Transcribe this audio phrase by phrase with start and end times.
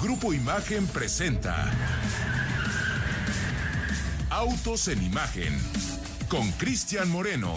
[0.00, 1.72] Grupo Imagen presenta
[4.28, 5.58] Autos en Imagen
[6.28, 7.54] con Cristian Moreno.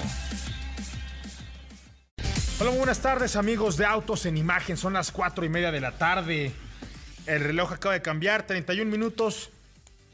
[2.62, 4.78] Hola, buenas tardes amigos de Autos en Imagen.
[4.78, 6.54] Son las cuatro y media de la tarde.
[7.26, 9.49] El reloj acaba de cambiar, 31 minutos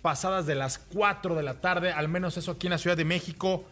[0.02, 3.06] pasadas de las 4 de la tarde, al menos eso aquí en la Ciudad de
[3.06, 3.66] México.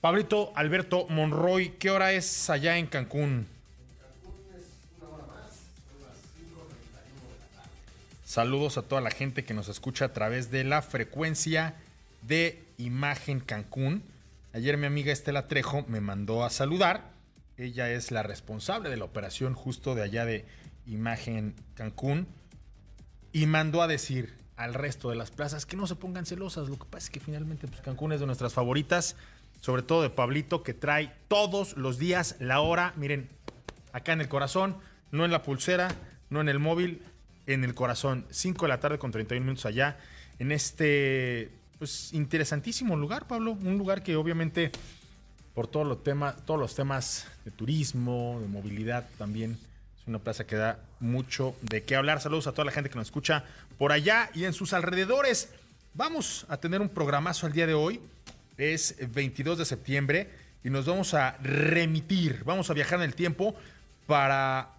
[0.00, 3.46] Pablito Alberto Monroy, ¿qué hora es allá en Cancún?
[8.32, 11.74] Saludos a toda la gente que nos escucha a través de la frecuencia
[12.22, 14.04] de Imagen Cancún.
[14.54, 17.10] Ayer mi amiga Estela Trejo me mandó a saludar.
[17.58, 20.46] Ella es la responsable de la operación justo de allá de
[20.86, 22.26] Imagen Cancún.
[23.32, 26.70] Y mandó a decir al resto de las plazas que no se pongan celosas.
[26.70, 29.14] Lo que pasa es que finalmente pues, Cancún es de nuestras favoritas.
[29.60, 32.94] Sobre todo de Pablito que trae todos los días la hora.
[32.96, 33.28] Miren,
[33.92, 34.78] acá en el corazón,
[35.10, 35.88] no en la pulsera,
[36.30, 37.02] no en el móvil,
[37.46, 38.26] en el corazón.
[38.30, 39.98] 5 de la tarde con 31 minutos allá,
[40.38, 43.52] en este pues, interesantísimo lugar, Pablo.
[43.52, 44.70] Un lugar que obviamente
[45.54, 49.58] por todos los, temas, todos los temas de turismo, de movilidad también.
[50.00, 52.20] Es una plaza que da mucho de qué hablar.
[52.20, 53.44] Saludos a toda la gente que nos escucha
[53.78, 55.50] por allá y en sus alrededores.
[55.94, 58.00] Vamos a tener un programazo el día de hoy.
[58.56, 60.30] Es 22 de septiembre
[60.64, 63.54] y nos vamos a remitir, vamos a viajar en el tiempo
[64.06, 64.70] para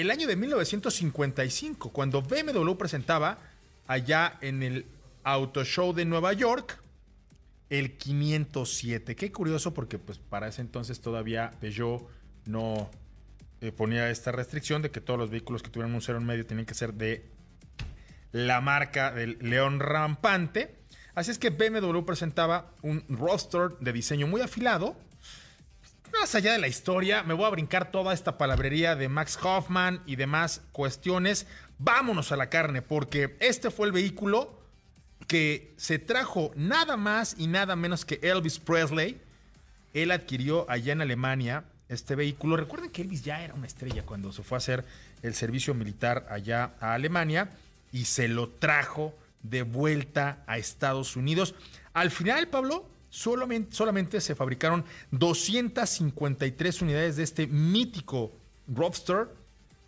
[0.00, 3.38] el año de 1955, cuando BMW presentaba
[3.88, 4.86] allá en el
[5.24, 6.78] Auto Show de Nueva York
[7.68, 9.16] el 507.
[9.16, 12.08] Qué curioso porque pues para ese entonces todavía Peugeot
[12.46, 12.88] no
[13.60, 16.46] eh, ponía esta restricción de que todos los vehículos que tuvieran un cero en medio
[16.46, 17.26] tenían que ser de
[18.30, 20.76] la marca del León Rampante.
[21.16, 24.96] Así es que BMW presentaba un roster de diseño muy afilado,
[26.12, 30.02] más allá de la historia, me voy a brincar toda esta palabrería de Max Hoffman
[30.06, 31.46] y demás cuestiones.
[31.78, 34.58] Vámonos a la carne, porque este fue el vehículo
[35.26, 39.20] que se trajo nada más y nada menos que Elvis Presley.
[39.94, 42.56] Él adquirió allá en Alemania este vehículo.
[42.56, 44.84] Recuerden que Elvis ya era una estrella cuando se fue a hacer
[45.22, 47.50] el servicio militar allá a Alemania
[47.92, 51.54] y se lo trajo de vuelta a Estados Unidos.
[51.94, 58.32] Al final, Pablo, solamente, se fabricaron 253 unidades de este mítico
[58.66, 59.28] Roadster,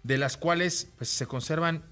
[0.03, 1.84] de las cuales pues, se conservan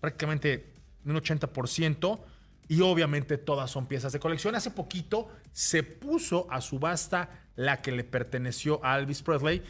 [0.00, 0.72] prácticamente
[1.04, 2.20] un 80%
[2.68, 4.54] y obviamente todas son piezas de colección.
[4.54, 9.62] Hace poquito se puso a subasta la que le perteneció a Elvis Presley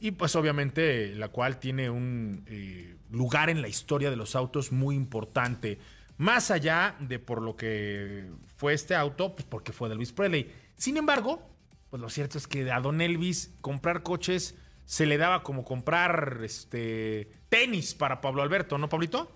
[0.00, 4.72] y pues obviamente la cual tiene un eh, lugar en la historia de los autos
[4.72, 5.78] muy importante.
[6.18, 10.52] Más allá de por lo que fue este auto, pues porque fue de Elvis Presley.
[10.76, 11.48] Sin embargo,
[11.90, 16.40] pues lo cierto es que a Don Elvis comprar coches se le daba como comprar
[16.42, 19.30] este tenis para Pablo Alberto, ¿no, Pablito?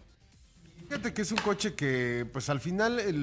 [0.89, 3.15] Fíjate que es un coche que, pues al final, eh,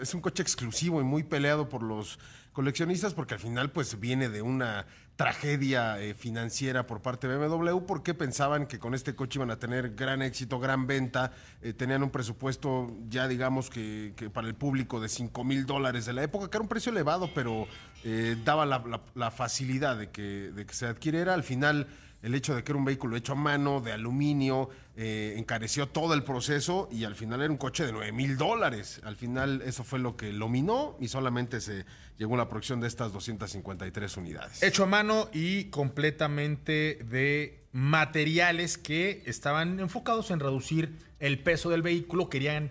[0.00, 2.18] es un coche exclusivo y muy peleado por los
[2.52, 7.78] coleccionistas porque al final, pues viene de una tragedia eh, financiera por parte de BMW
[7.86, 11.32] porque pensaban que con este coche iban a tener gran éxito, gran venta,
[11.62, 16.12] eh, tenían un presupuesto ya digamos que, para el público de 5 mil dólares de
[16.12, 17.66] la época, que era un precio elevado, pero
[18.04, 21.32] eh, daba la, la- la facilidad de que, de que se adquiriera.
[21.34, 21.86] Al final
[22.22, 26.12] el hecho de que era un vehículo hecho a mano, de aluminio, eh, encareció todo
[26.14, 29.00] el proceso y al final era un coche de 9 mil dólares.
[29.04, 31.84] Al final eso fue lo que lo minó y solamente se
[32.18, 34.62] llegó a la producción de estas 253 unidades.
[34.62, 41.82] Hecho a mano y completamente de materiales que estaban enfocados en reducir el peso del
[41.82, 42.28] vehículo.
[42.28, 42.70] Querían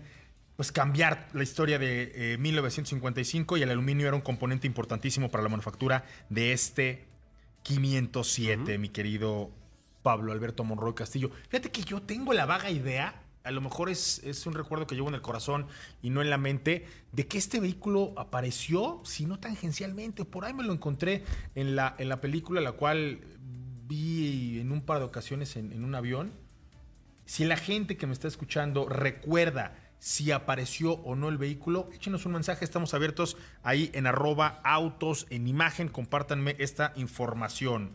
[0.56, 5.42] pues cambiar la historia de eh, 1955 y el aluminio era un componente importantísimo para
[5.42, 7.04] la manufactura de este
[7.62, 9.50] 507, mi querido
[10.02, 11.30] Pablo Alberto Monroy Castillo.
[11.48, 14.96] Fíjate que yo tengo la vaga idea, a lo mejor es, es un recuerdo que
[14.96, 15.68] llevo en el corazón
[16.02, 20.52] y no en la mente, de que este vehículo apareció, si no tangencialmente, por ahí
[20.52, 21.24] me lo encontré
[21.54, 23.20] en la, en la película, la cual
[23.86, 26.32] vi en un par de ocasiones en, un avión.
[27.24, 32.26] Si la gente que me está escuchando recuerda si apareció o no el vehículo, échenos
[32.26, 37.92] un mensaje, estamos abiertos ahí en arroba autos en imagen, compártanme esta información.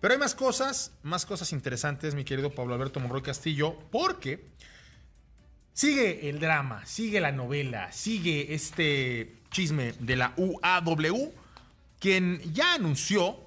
[0.00, 4.48] Pero hay más cosas, más cosas interesantes, mi querido Pablo Alberto Monroy Castillo, porque
[5.72, 11.32] sigue el drama, sigue la novela, sigue este chisme de la UAW,
[11.98, 13.38] quien ya anunció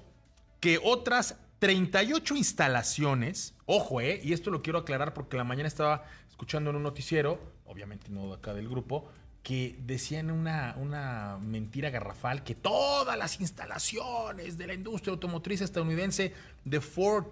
[0.60, 6.04] que otras 38 instalaciones, ojo, eh, y esto lo quiero aclarar porque la mañana estaba
[6.28, 9.08] escuchando en un noticiero, obviamente no acá del grupo,
[9.42, 16.34] que decían una, una mentira garrafal que todas las instalaciones de la industria automotriz estadounidense
[16.64, 17.26] de Ford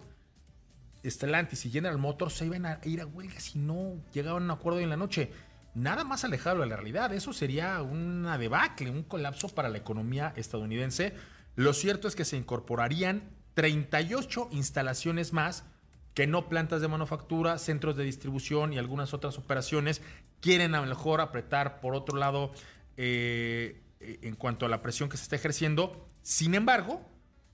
[1.04, 4.50] Stellantis y General Motors se iban a ir a huelga si no llegaban a un
[4.50, 5.30] acuerdo en la noche.
[5.74, 7.12] Nada más alejado de la realidad.
[7.12, 11.14] Eso sería una debacle, un colapso para la economía estadounidense.
[11.56, 15.64] Lo cierto es que se incorporarían 38 instalaciones más
[16.14, 20.00] que no plantas de manufactura, centros de distribución y algunas otras operaciones.
[20.40, 22.52] Quieren a lo mejor apretar, por otro lado,
[22.96, 26.06] eh, en cuanto a la presión que se está ejerciendo.
[26.22, 27.02] Sin embargo,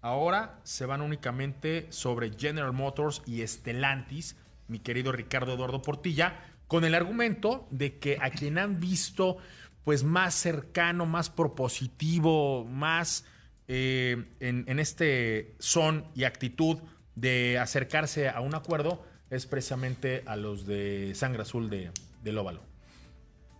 [0.02, 4.36] ahora se van únicamente sobre General Motors y Stellantis,
[4.68, 9.38] mi querido Ricardo Eduardo Portilla, con el argumento de que a quien han visto
[9.84, 13.24] pues más cercano, más propositivo, más
[13.66, 16.78] eh, en, este son y actitud
[17.14, 21.90] de acercarse a un acuerdo es precisamente a los de sangre azul de,
[22.22, 22.62] del óvalo.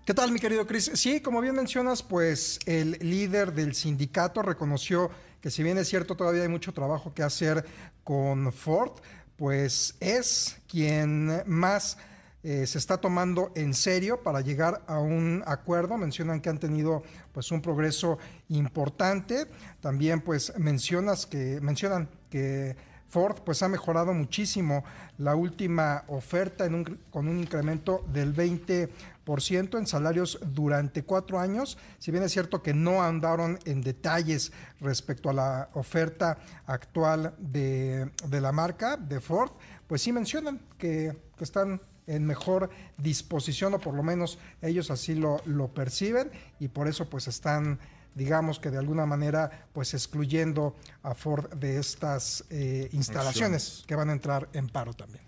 [0.06, 0.90] ¿Qué tal, mi querido Chris?
[0.94, 5.10] Sí, como bien mencionas, pues el líder del sindicato reconoció
[5.40, 7.64] que si bien es cierto todavía hay mucho trabajo que hacer
[8.04, 8.92] con Ford,
[9.36, 11.96] pues es quien más
[12.42, 15.98] eh, se está tomando en serio para llegar a un acuerdo.
[15.98, 17.02] Mencionan que han tenido
[17.32, 19.46] pues un progreso importante.
[19.80, 22.76] También pues mencionas que mencionan que
[23.10, 24.84] Ford pues ha mejorado muchísimo
[25.18, 26.68] la última oferta
[27.10, 31.76] con un incremento del 20% en salarios durante cuatro años.
[31.98, 38.10] Si bien es cierto que no andaron en detalles respecto a la oferta actual de,
[38.30, 39.50] la marca de Ford,
[39.88, 42.68] pues sí mencionan que, están en mejor
[42.98, 47.78] disposición o por lo menos ellos así lo, lo perciben y por eso pues están
[48.14, 54.10] digamos que de alguna manera, pues excluyendo a Ford de estas eh, instalaciones que van
[54.10, 55.24] a entrar en paro también.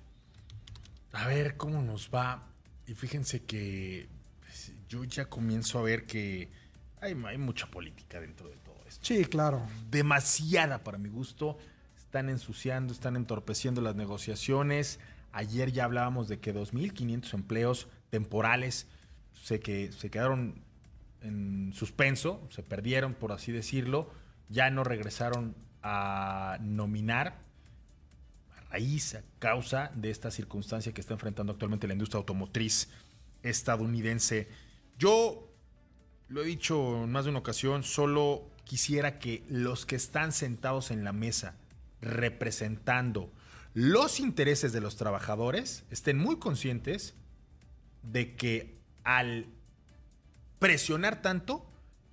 [1.13, 2.49] A ver cómo nos va.
[2.87, 4.09] Y fíjense que
[4.41, 6.51] pues, yo ya comienzo a ver que
[7.01, 9.05] hay, hay mucha política dentro de todo esto.
[9.05, 9.67] Sí, claro.
[9.91, 11.59] Demasiada para mi gusto.
[11.97, 15.01] Están ensuciando, están entorpeciendo las negociaciones.
[15.33, 18.87] Ayer ya hablábamos de que 2.500 empleos temporales
[19.33, 20.63] sé que se quedaron
[21.23, 24.11] en suspenso, se perdieron, por así decirlo,
[24.49, 27.39] ya no regresaron a nominar
[28.57, 32.89] a raíz, a causa de esta circunstancia que está enfrentando actualmente la industria automotriz
[33.43, 34.49] estadounidense.
[34.99, 35.49] Yo
[36.29, 40.91] lo he dicho en más de una ocasión, solo quisiera que los que están sentados
[40.91, 41.57] en la mesa
[42.01, 43.31] representando
[43.75, 47.15] los intereses de los trabajadores estén muy conscientes
[48.03, 49.47] de que al
[50.63, 51.67] presionar tanto,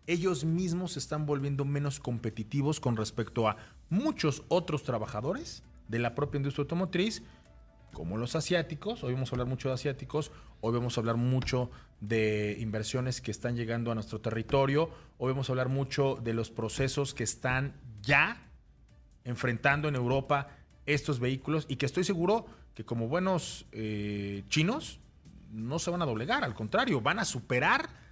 [0.08, 3.58] ellos mismos se están volviendo menos competitivos con respecto a
[3.92, 7.22] muchos otros trabajadores de la propia industria automotriz,
[7.94, 9.04] como los asiáticos.
[9.04, 10.32] Hoy vamos a hablar mucho de asiáticos,
[10.62, 11.70] hoy vamos a hablar mucho
[12.00, 16.50] de inversiones que están llegando a nuestro territorio, hoy vamos a hablar mucho de los
[16.50, 18.50] procesos que están ya
[19.26, 20.48] enfrentando en Europa
[20.88, 25.02] estos vehículos y que estoy seguro que como buenos eh, chinos
[25.52, 28.09] no se van a doblegar, al contrario, van a superar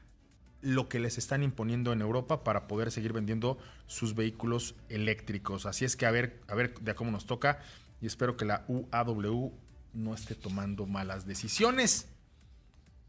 [0.61, 5.65] lo que les están imponiendo en Europa para poder seguir vendiendo sus vehículos eléctricos.
[5.65, 7.59] Así es que a ver, a ver de cómo nos toca
[8.01, 9.53] y espero que la UAW
[9.93, 12.07] no esté tomando malas decisiones.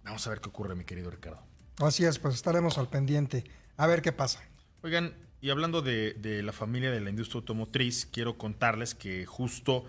[0.05, 1.43] Vamos a ver qué ocurre, mi querido Ricardo.
[1.79, 3.45] Así es, pues estaremos al pendiente.
[3.77, 4.43] A ver qué pasa.
[4.83, 9.85] Oigan, y hablando de, de la familia de la industria automotriz, quiero contarles que justo,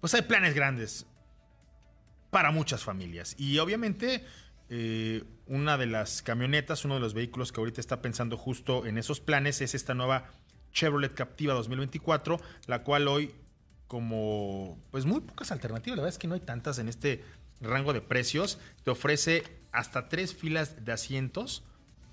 [0.00, 1.06] pues hay planes grandes
[2.30, 3.34] para muchas familias.
[3.38, 4.24] Y obviamente
[4.72, 8.98] eh, una de las camionetas, uno de los vehículos que ahorita está pensando justo en
[8.98, 10.30] esos planes es esta nueva
[10.72, 13.34] Chevrolet Captiva 2024, la cual hoy
[13.88, 17.24] como pues muy pocas alternativas, la verdad es que no hay tantas en este
[17.60, 21.64] rango de precios, te ofrece hasta tres filas de asientos,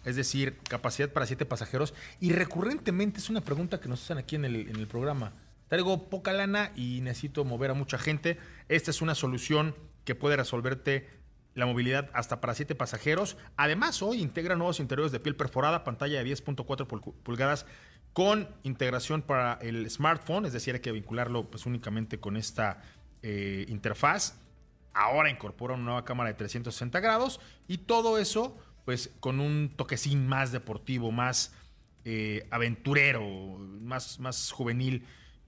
[0.04, 4.36] es decir, capacidad para siete pasajeros y recurrentemente es una pregunta que nos hacen aquí
[4.36, 5.34] en el, en el programa.
[5.68, 8.40] Traigo poca lana y necesito mover a mucha gente.
[8.68, 11.17] Esta es una solución que puede resolverte
[11.58, 13.36] la movilidad hasta para 7 pasajeros.
[13.58, 16.86] Además, hoy integra nuevos interiores de piel perforada, pantalla de 10.4
[17.24, 17.66] pulgadas
[18.14, 22.84] con integración para el smartphone, es decir, hay que vincularlo pues únicamente con esta
[23.24, 24.40] eh, interfaz.
[24.94, 30.28] Ahora incorpora una nueva cámara de 360 grados y todo eso pues con un toquecín
[30.28, 31.56] más deportivo, más
[32.06, 33.22] eh, aventurero,
[33.82, 35.06] más, más juvenil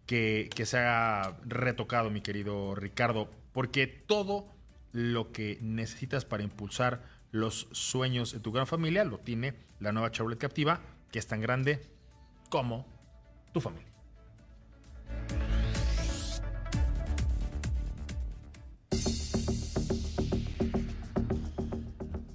[0.08, 4.59] que, que se ha retocado, mi querido Ricardo, porque todo
[4.92, 10.12] lo que necesitas para impulsar los sueños de tu gran familia lo tiene la nueva
[10.12, 10.82] Chevrolet Captiva,
[11.12, 11.82] que es tan grande
[12.50, 12.86] como
[13.54, 13.88] tu familia.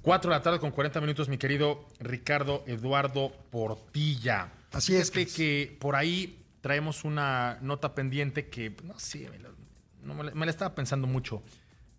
[0.01, 4.51] Cuatro de la tarde con 40 minutos, mi querido Ricardo Eduardo Portilla.
[4.71, 5.09] Así es.
[5.09, 9.31] que por ahí traemos una nota pendiente que, no sé,
[10.03, 11.41] no me, la, me la estaba pensando mucho.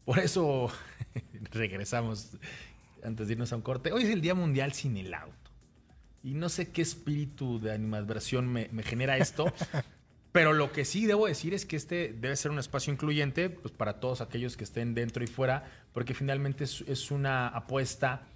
[0.06, 0.70] Por eso
[1.50, 2.30] regresamos
[3.02, 3.90] antes de irnos a un corte.
[3.90, 5.50] Hoy es el Día Mundial sin el auto.
[6.22, 9.52] Y no sé qué espíritu de animadversión me, me genera esto.
[10.32, 13.74] Pero lo que sí debo decir es que este debe ser un espacio incluyente pues,
[13.74, 18.28] para todos aquellos que estén dentro y fuera, porque finalmente es, es una apuesta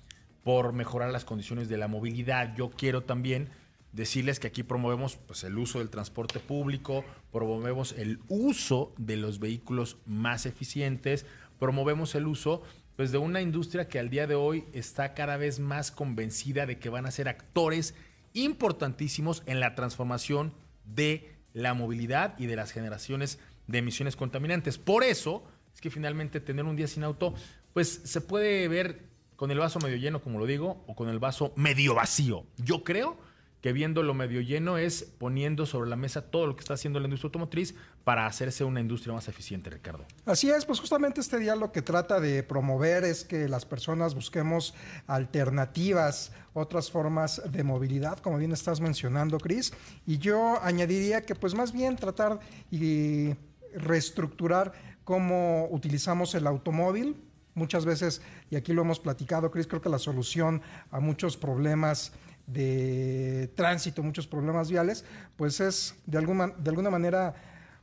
[0.42, 2.56] por mejorar las condiciones de la movilidad.
[2.56, 3.48] Yo quiero también
[3.92, 9.38] decirles que aquí promovemos pues, el uso del transporte público, promovemos el uso de los
[9.38, 11.26] vehículos más eficientes,
[11.60, 12.62] promovemos el uso
[12.96, 16.80] pues, de una industria que al día de hoy está cada vez más convencida de
[16.80, 17.94] que van a ser actores
[18.32, 20.52] importantísimos en la transformación
[20.84, 23.38] de la movilidad y de las generaciones
[23.68, 24.78] de emisiones contaminantes.
[24.78, 27.34] Por eso es que finalmente tener un día sin auto,
[27.72, 29.04] pues se puede ver
[29.36, 32.44] con el vaso medio lleno, como lo digo, o con el vaso medio vacío.
[32.58, 33.16] Yo creo
[33.60, 37.00] que viendo lo medio lleno es poniendo sobre la mesa todo lo que está haciendo
[37.00, 40.04] la industria automotriz para hacerse una industria más eficiente, Ricardo.
[40.24, 44.14] Así es, pues justamente este día lo que trata de promover es que las personas
[44.14, 44.74] busquemos
[45.06, 49.72] alternativas, otras formas de movilidad, como bien estás mencionando, Cris.
[50.06, 52.40] Y yo añadiría que pues más bien tratar
[52.70, 53.34] y
[53.74, 54.72] reestructurar
[55.04, 57.16] cómo utilizamos el automóvil.
[57.54, 62.12] Muchas veces, y aquí lo hemos platicado, Cris, creo que la solución a muchos problemas
[62.46, 65.04] de tránsito, muchos problemas viales,
[65.36, 67.34] pues es de alguna, de alguna manera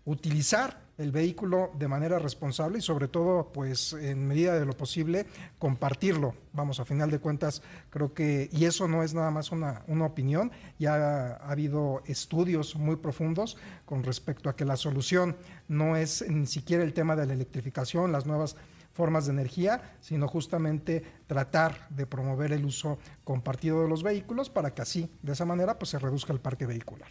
[0.07, 5.27] utilizar el vehículo de manera responsable y sobre todo, pues en medida de lo posible,
[5.59, 6.33] compartirlo.
[6.53, 7.61] Vamos, a final de cuentas,
[7.91, 12.01] creo que, y eso no es nada más una, una opinión, ya ha, ha, habido
[12.07, 15.35] estudios muy profundos con respecto a que la solución
[15.67, 18.55] no es ni siquiera el tema de la electrificación, las nuevas
[18.93, 24.73] formas de energía, sino justamente tratar de promover el uso compartido de los vehículos para
[24.73, 27.09] que así, de esa manera, pues se reduzca el parque vehicular.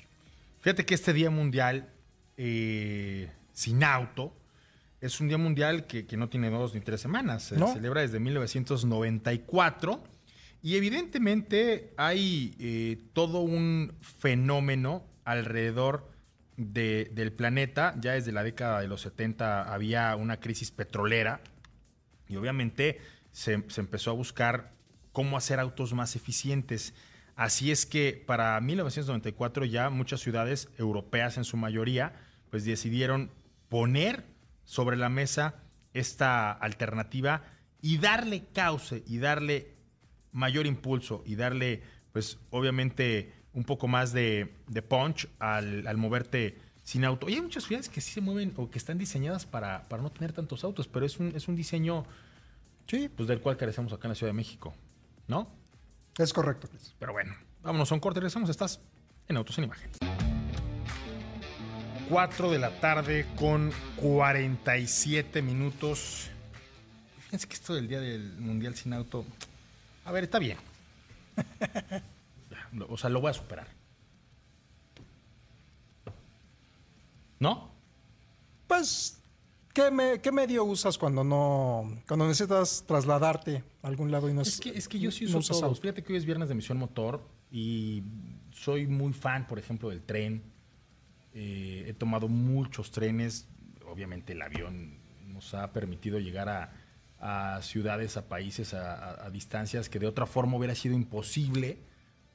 [0.59, 1.93] Fíjate que este Día Mundial
[2.37, 4.33] eh, sin auto
[5.01, 7.73] es un Día Mundial que, que, no tiene dos ni tres semanas, se ¿No?
[7.73, 10.03] celebra desde 1994
[10.63, 16.11] y evidentemente hay eh, todo un fenómeno alrededor
[16.57, 17.95] de, del planeta.
[18.01, 21.41] Ya desde la década de los 70 había una crisis petrolera
[22.27, 23.01] y obviamente
[23.31, 24.73] se, se, empezó a buscar
[25.13, 26.95] cómo hacer autos más eficientes.
[27.37, 32.15] Así es que para 1994 ya muchas ciudades europeas en su mayoría
[32.51, 33.31] pues decidieron
[33.69, 34.25] poner
[34.65, 35.55] sobre la mesa
[35.93, 37.43] esta alternativa
[37.81, 39.75] y darle cauce y darle
[40.33, 46.59] mayor impulso y darle pues obviamente un poco más de, de punch al, al moverte
[46.83, 47.29] sin auto.
[47.29, 50.11] Y hay muchas ciudades que sí se mueven o que están diseñadas para, para no
[50.11, 52.05] tener tantos autos, pero es un, es un diseño
[52.87, 54.75] sí, pues del cual carecemos acá en la Ciudad de México,
[55.27, 55.49] ¿no?
[56.19, 56.69] Es correcto.
[56.69, 56.95] Chris.
[56.99, 58.49] Pero bueno, vámonos a un corte, regresamos.
[58.51, 58.81] Estás
[59.29, 59.91] en Autos en Imagen.
[62.09, 66.31] 4 de la tarde con 47 minutos.
[67.21, 69.25] Fíjense que esto del día del Mundial sin auto.
[70.05, 70.59] A ver, está bien.
[72.89, 73.67] o sea, lo voy a superar.
[77.41, 77.71] ¿No?
[78.69, 79.21] Pues,
[79.75, 82.03] ¿qué, me, ¿qué, medio usas cuando no.
[82.07, 85.39] cuando necesitas trasladarte a algún lado y no Es que, es que yo sí uso
[85.39, 85.81] no todos.
[85.81, 87.21] Fíjate que hoy es viernes de misión motor
[87.51, 88.03] y
[88.53, 90.56] soy muy fan, por ejemplo, del tren.
[91.39, 93.47] Eh, he tomado muchos trenes.
[93.87, 96.73] Obviamente, el avión nos ha permitido llegar a,
[97.21, 101.79] a ciudades, a países, a, a, a, distancias que de otra forma hubiera sido imposible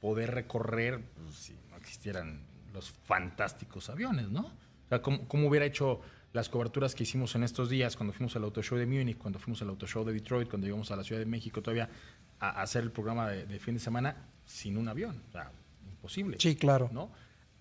[0.00, 2.42] poder recorrer pues, si no existieran
[2.72, 4.42] los fantásticos aviones, ¿no?
[4.42, 6.00] O sea, ¿cómo, ¿cómo, hubiera hecho
[6.32, 9.40] las coberturas que hicimos en estos días, cuando fuimos al Auto Show de Múnich, cuando
[9.40, 11.90] fuimos al Auto Show de Detroit, cuando llegamos a la Ciudad de México todavía
[12.38, 15.20] a, hacer el programa de, de, fin de semana sin un avión?
[15.28, 15.50] O sea,
[15.90, 16.36] imposible.
[16.38, 16.88] Sí, claro.
[16.92, 17.10] ¿no?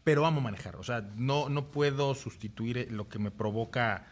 [0.03, 4.07] Pero amo manejar, o sea, no, no puedo sustituir lo que me provoca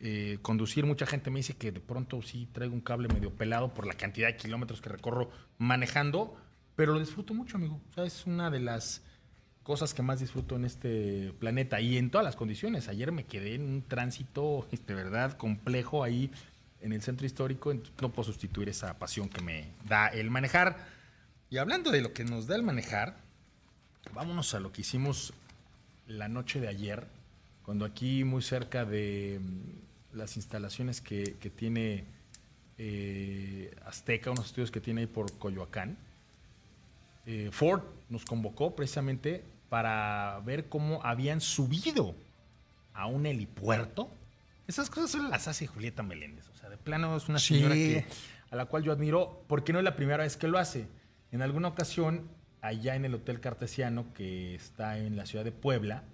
[0.00, 0.86] eh, conducir.
[0.86, 3.94] Mucha gente me dice que de pronto sí traigo un cable medio pelado por la
[3.94, 6.36] cantidad de kilómetros que recorro manejando,
[6.76, 7.80] pero lo disfruto mucho, amigo.
[7.96, 9.02] Es una de las
[9.62, 12.88] cosas que más disfruto en este planeta y en todas las condiciones.
[12.88, 16.30] Ayer me quedé en un tránsito de verdad complejo ahí
[16.80, 20.78] en el centro histórico, no puedo sustituir esa pasión que me da el manejar.
[21.50, 23.18] Y hablando de lo que nos da el manejar,
[24.14, 25.32] vámonos a lo que hicimos
[26.06, 27.06] la noche de ayer,
[27.64, 29.40] cuando aquí muy cerca de
[30.12, 32.04] las instalaciones que, que tiene
[32.78, 35.98] eh, Azteca, unos estudios que tiene ahí por Coyoacán,
[37.26, 42.14] eh, Ford nos convocó precisamente para ver cómo habían subido
[42.94, 44.10] a un helipuerto.
[44.66, 46.48] Esas cosas solo las hace Julieta Meléndez.
[46.48, 47.80] O sea, de plano es una señora sí.
[47.80, 48.06] que,
[48.50, 50.88] a la cual yo admiro, porque no es la primera vez que lo hace.
[51.32, 52.28] En alguna ocasión,
[52.62, 56.04] allá en el Hotel Cartesiano, que está en la ciudad de Puebla,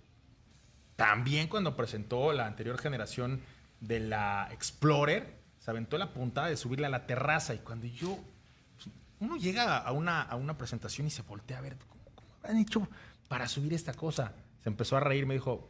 [0.97, 3.41] también cuando presentó la anterior generación
[3.81, 8.19] de la Explorer, se aventó la puntada de subirle a la terraza y cuando yo,
[9.21, 12.59] uno llega a una, a una presentación y se voltea a ver, ¿cómo, cómo han
[12.59, 12.89] hecho
[13.29, 14.33] para subir esta cosa?
[14.63, 15.69] Se empezó a reír, me dijo,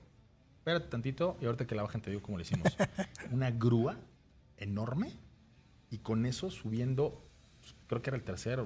[0.59, 2.76] espérate tantito y ahorita que la bajen te digo cómo le hicimos.
[3.30, 3.97] una grúa
[4.59, 5.12] enorme
[5.90, 7.23] y con eso subiendo,
[7.61, 8.64] pues, creo que era el tercer,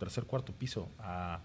[0.00, 1.40] tercer cuarto piso a,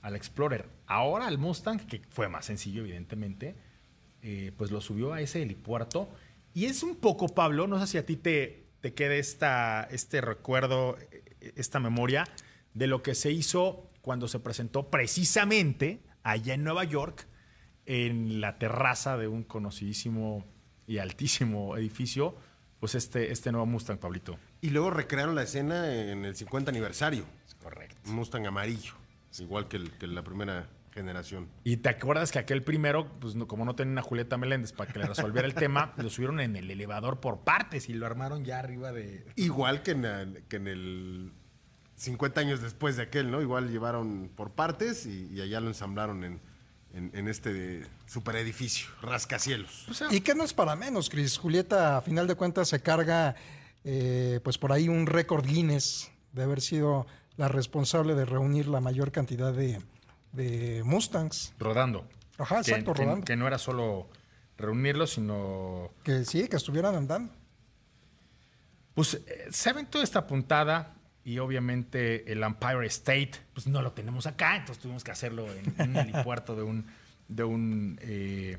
[0.00, 0.66] al Explorer.
[0.86, 3.54] Ahora al Mustang, que fue más sencillo evidentemente,
[4.22, 6.08] eh, pues lo subió a ese helipuerto.
[6.54, 10.22] Y es un poco, Pablo, no sé si a ti te, te quede esta, este
[10.22, 12.26] recuerdo, eh, esta memoria
[12.72, 17.26] de lo que se hizo cuando se presentó precisamente allá en Nueva York,
[17.84, 20.44] en la terraza de un conocidísimo
[20.86, 22.36] y altísimo edificio,
[22.80, 24.38] pues este, este nuevo Mustang, Pablito.
[24.62, 27.24] Y luego recrearon la escena en el 50 aniversario.
[27.46, 27.96] Es correcto.
[28.06, 28.94] Un Mustang amarillo,
[29.38, 31.48] igual que, el- que la primera generación.
[31.64, 34.92] Y te acuerdas que aquel primero, pues no- como no tenía una Julieta Meléndez para
[34.92, 38.44] que le resolviera el tema, lo subieron en el elevador por partes y lo armaron
[38.44, 39.26] ya arriba de.
[39.36, 41.32] Igual que en, el- que en el
[41.96, 43.42] 50 años después de aquel, ¿no?
[43.42, 46.40] Igual llevaron por partes y, y allá lo ensamblaron en,
[46.92, 49.88] en, en este super edificio, rascacielos.
[49.88, 51.36] O sea, Y que no es para menos, Cris.
[51.38, 53.34] Julieta, a final de cuentas, se carga,
[53.84, 58.80] eh, pues por ahí un récord Guinness de haber sido la responsable de reunir la
[58.80, 59.80] mayor cantidad de,
[60.32, 61.54] de Mustangs.
[61.58, 62.06] rodando.
[62.38, 63.24] Ajá, Que- exacto, que, rodando.
[63.24, 64.08] que no era solo
[64.58, 65.90] reunirlos, sino.
[66.04, 67.32] Que sí, que estuvieran andando.
[68.94, 74.26] Pues eh, se aventó esta puntada y obviamente el Empire State, pues no lo tenemos
[74.26, 76.86] acá, entonces tuvimos que hacerlo en, en un helipuerto de un,
[77.28, 78.58] de un eh,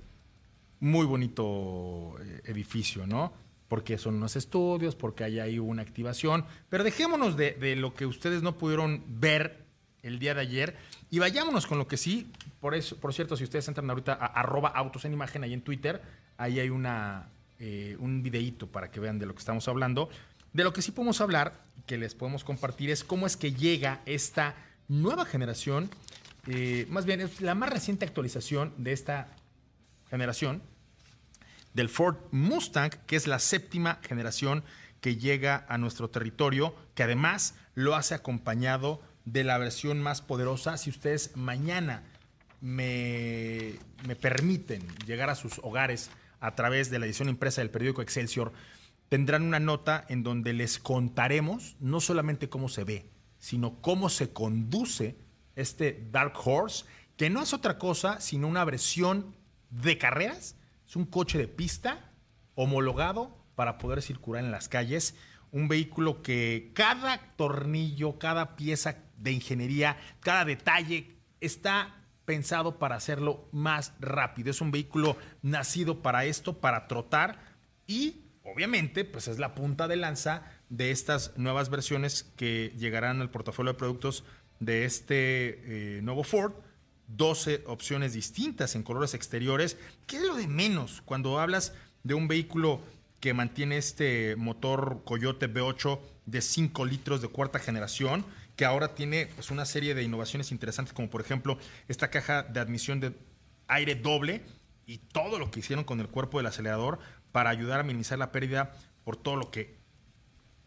[0.79, 3.33] muy bonito eh, edificio, ¿no?
[3.73, 8.43] Porque son unos estudios, porque hay una activación, pero dejémonos de, de lo que ustedes
[8.43, 9.63] no pudieron ver
[10.03, 10.75] el día de ayer
[11.09, 14.25] y vayámonos con lo que sí, por eso, por cierto, si ustedes entran ahorita a
[14.27, 16.03] arroba autos en imagen ahí en Twitter,
[16.37, 20.07] ahí hay una, eh, un videíto para que vean de lo que estamos hablando.
[20.51, 24.01] De lo que sí podemos hablar, que les podemos compartir, es cómo es que llega
[24.05, 24.55] esta
[24.87, 25.89] nueva generación,
[26.45, 29.29] eh, más bien es la más reciente actualización de esta
[30.11, 30.61] generación,
[31.73, 34.63] del Ford Mustang, que es la séptima generación
[35.01, 40.77] que llega a nuestro territorio, que además lo hace acompañado de la versión más poderosa.
[40.77, 42.03] Si ustedes mañana
[42.61, 43.73] me,
[44.07, 46.09] me permiten llegar a sus hogares
[46.39, 48.53] a través de la edición impresa del periódico Excelsior,
[49.09, 54.31] tendrán una nota en donde les contaremos no solamente cómo se ve, sino cómo se
[54.31, 55.17] conduce
[55.55, 56.85] este Dark Horse,
[57.17, 59.35] que no es otra cosa sino una versión
[59.69, 60.55] de carreras.
[60.93, 62.11] Es un coche de pista
[62.53, 65.15] homologado para poder circular en las calles.
[65.49, 73.49] Un vehículo que cada tornillo, cada pieza de ingeniería, cada detalle está pensado para hacerlo
[73.51, 74.51] más rápido.
[74.51, 77.39] Es un vehículo nacido para esto, para trotar
[77.87, 83.31] y obviamente pues es la punta de lanza de estas nuevas versiones que llegarán al
[83.31, 84.25] portafolio de productos
[84.59, 86.53] de este eh, nuevo Ford.
[87.07, 89.77] 12 opciones distintas en colores exteriores.
[90.07, 92.81] ¿Qué es lo de menos cuando hablas de un vehículo
[93.19, 98.25] que mantiene este motor Coyote V8 de 5 litros de cuarta generación,
[98.57, 102.59] que ahora tiene pues, una serie de innovaciones interesantes, como por ejemplo esta caja de
[102.59, 103.13] admisión de
[103.67, 104.41] aire doble
[104.85, 106.99] y todo lo que hicieron con el cuerpo del acelerador
[107.31, 109.77] para ayudar a minimizar la pérdida por todo lo que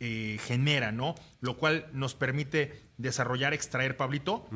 [0.01, 1.15] eh, genera, ¿no?
[1.41, 4.47] Lo cual nos permite desarrollar, extraer, Pablito,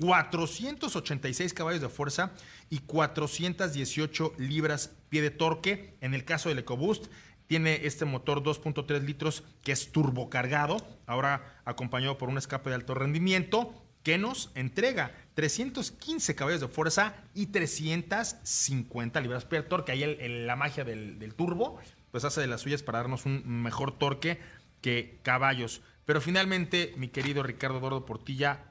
[0.00, 2.32] 486 caballos de fuerza
[2.70, 5.96] y 418 libras pie de torque.
[6.00, 7.06] En el caso del EcoBoost,
[7.46, 12.94] tiene este motor 2.3 litros que es turbocargado, ahora acompañado por un escape de alto
[12.94, 19.92] rendimiento que nos entrega 315 caballos de fuerza y 350 libras pie de torque.
[19.92, 21.78] Ahí el- el- la magia del, del turbo,
[22.10, 24.38] pues hace de las suyas para darnos un mejor torque
[24.86, 25.82] que caballos.
[26.04, 28.62] Pero finalmente, mi querido Ricardo Eduardo Portilla,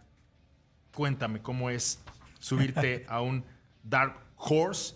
[0.94, 2.00] cuéntame cómo es
[2.40, 3.44] subirte a un
[3.84, 4.96] Dark Horse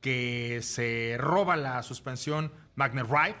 [0.00, 3.34] que se roba la suspensión Magnet Ride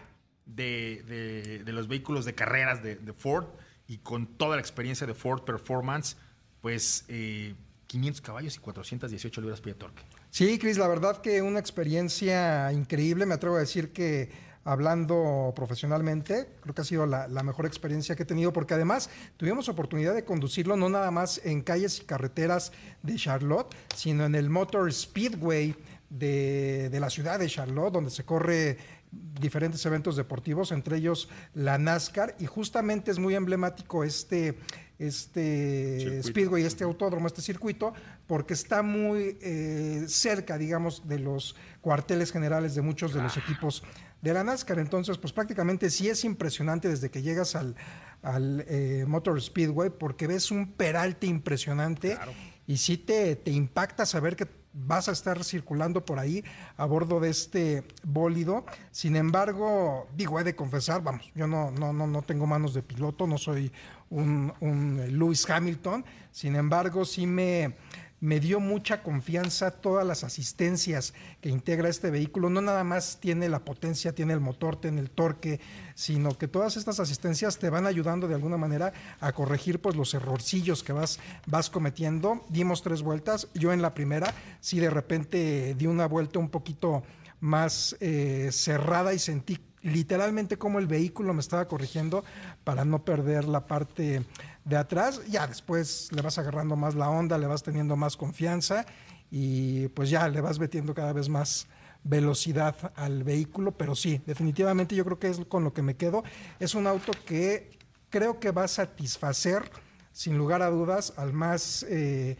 [0.44, 3.46] de, de- de los vehículos de carreras de, de Ford
[3.86, 6.16] y con toda la experiencia de Ford Performance,
[6.60, 7.54] pues eh,
[7.86, 10.02] 500 caballos y 418 libras pie de torque.
[10.30, 13.24] Sí, Cris, la verdad que una experiencia increíble.
[13.26, 18.24] Me atrevo a decir que hablando profesionalmente, creo que ha sido la, mejor experiencia que
[18.24, 22.72] he tenido porque además tuvimos oportunidad de conducirlo no nada más en calles y carreteras
[23.02, 25.74] de Charlotte, sino en el Motor Speedway
[26.10, 28.78] de, de la ciudad de Charlotte, donde se corre
[29.10, 34.58] diferentes eventos deportivos, entre ellos la NASCAR, y justamente es muy emblemático este
[35.00, 36.28] este Circuito.
[36.28, 37.94] Speedway, este autódromo, este circuito,
[38.26, 43.82] porque está muy eh, cerca, digamos, de los cuarteles generales de muchos de los equipos
[44.20, 44.78] de la NASCAR.
[44.78, 47.76] Entonces, pues prácticamente sí es impresionante desde que llegas al,
[48.22, 52.18] al eh, Motor Speedway, porque ves un peralte impresionante
[52.66, 56.44] y sí te, te impacta saber que vas a estar circulando por ahí
[56.76, 58.64] a bordo de este bólido.
[58.90, 62.82] Sin embargo, digo, he de confesar, vamos, yo no, no, no, no tengo manos de
[62.82, 63.72] piloto, no soy
[64.10, 66.04] un, un Lewis Hamilton.
[66.30, 67.76] Sin embargo, sí me,
[68.20, 72.50] me dio mucha confianza todas las asistencias que integra este vehículo.
[72.50, 75.60] No nada más tiene la potencia, tiene el motor, tiene el torque,
[75.94, 80.12] sino que todas estas asistencias te van ayudando de alguna manera a corregir pues los
[80.14, 82.44] errorcillos que vas, vas cometiendo.
[82.50, 83.48] Dimos tres vueltas.
[83.54, 87.02] Yo en la primera sí de repente di una vuelta un poquito
[87.40, 92.24] más eh, cerrada y sentí literalmente como el vehículo me estaba corrigiendo
[92.64, 94.22] para no perder la parte
[94.64, 95.20] de atrás.
[95.28, 98.86] Ya después le vas agarrando más la onda, le vas teniendo más confianza
[99.30, 101.66] y pues ya le vas metiendo cada vez más
[102.02, 106.24] velocidad al vehículo, pero sí, definitivamente yo creo que es con lo que me quedo.
[106.58, 109.70] Es un auto que creo que va a satisfacer,
[110.12, 112.36] sin lugar a dudas, al más eh,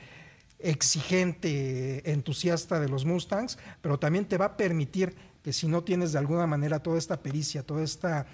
[0.59, 6.13] exigente entusiasta de los Mustangs, pero también te va a permitir que si no tienes
[6.13, 8.27] de alguna manera toda esta pericia, toda esta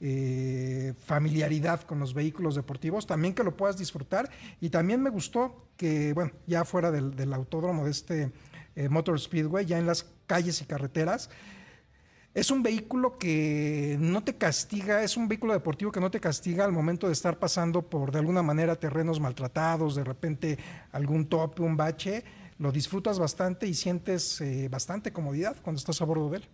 [0.00, 4.30] eh, familiaridad con los vehículos deportivos, también que lo puedas disfrutar.
[4.60, 8.32] Y también me gustó que, bueno, ya fuera del, autódromo de este
[8.76, 11.30] eh, Motor Speedway, ya en las calles y carreteras,
[12.34, 16.64] es un vehículo que no te castiga, es un vehículo deportivo que no te castiga
[16.64, 20.58] al momento de estar pasando por de alguna manera terrenos maltratados, de repente
[20.90, 22.24] algún tope, un bache.
[22.58, 26.48] Lo disfrutas bastante y sientes eh, bastante comodidad cuando estás a bordo de él.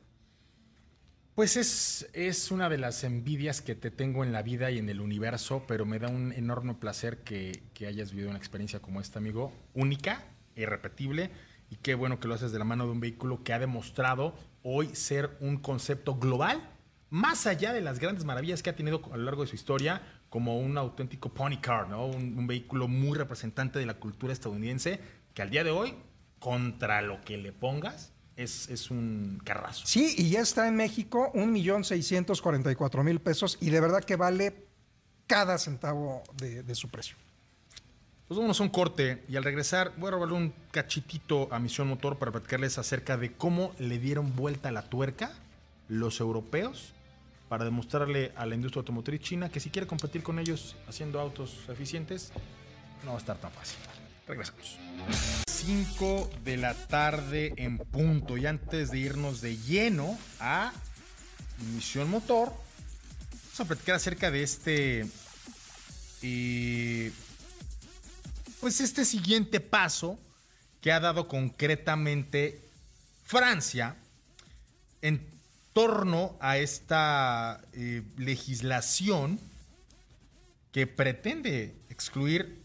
[1.34, 4.88] Pues es, es una de las envidias que te tengo en la vida y en
[4.88, 9.00] el universo, pero me da un enorme placer que, que hayas vivido una experiencia como
[9.00, 10.24] esta, amigo, única,
[10.56, 11.30] irrepetible,
[11.70, 14.34] y qué bueno que lo haces de la mano de un vehículo que ha demostrado
[14.64, 16.68] hoy ser un concepto global,
[17.10, 20.02] más allá de las grandes maravillas que ha tenido a lo largo de su historia,
[20.30, 22.06] como un auténtico pony car, ¿no?
[22.06, 25.00] un, un vehículo muy representante de la cultura estadounidense,
[25.32, 25.94] que al día de hoy,
[26.40, 28.12] contra lo que le pongas,
[28.42, 29.86] es, es un carrazo.
[29.86, 33.70] Sí, y ya está en México un millón seiscientos cuarenta y cuatro mil pesos y
[33.70, 34.66] de verdad que vale
[35.26, 37.16] cada centavo de, de su precio.
[38.26, 41.88] Pues vámonos a un corte y al regresar voy a robarle un cachitito a Misión
[41.88, 45.32] Motor para platicarles acerca de cómo le dieron vuelta a la tuerca
[45.88, 46.92] los europeos
[47.48, 51.68] para demostrarle a la industria automotriz china que si quiere competir con ellos haciendo autos
[51.68, 52.32] eficientes,
[53.04, 53.78] no va a estar tan fácil.
[54.28, 54.78] Regresamos.
[55.60, 58.38] 5 de la tarde en punto.
[58.38, 60.72] Y antes de irnos de lleno a
[61.74, 65.06] Misión Motor, vamos a platicar acerca de este...
[66.22, 67.12] eh,
[68.60, 70.18] pues este siguiente paso
[70.80, 72.60] que ha dado concretamente
[73.24, 73.96] Francia
[75.02, 75.26] en
[75.74, 79.38] torno a esta eh, legislación
[80.72, 82.59] que pretende excluir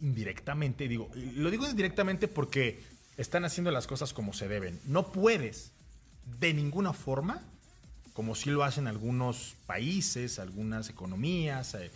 [0.00, 2.82] indirectamente, digo, lo digo indirectamente porque
[3.16, 4.80] están haciendo las cosas como se deben.
[4.84, 5.72] No puedes
[6.38, 7.42] de ninguna forma,
[8.12, 11.90] como sí lo hacen algunos países, algunas economías, eh,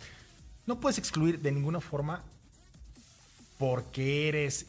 [0.65, 2.23] no puedes excluir de ninguna forma
[3.57, 4.67] porque eres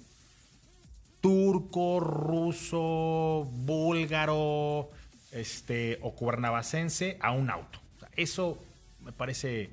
[1.20, 4.90] turco, ruso, búlgaro,
[5.32, 7.80] este, o cuernavacense a un auto.
[8.14, 8.58] Eso
[9.00, 9.70] me parece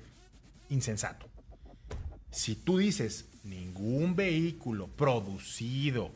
[0.69, 1.27] insensato.
[2.31, 6.11] Si tú dices ningún vehículo producido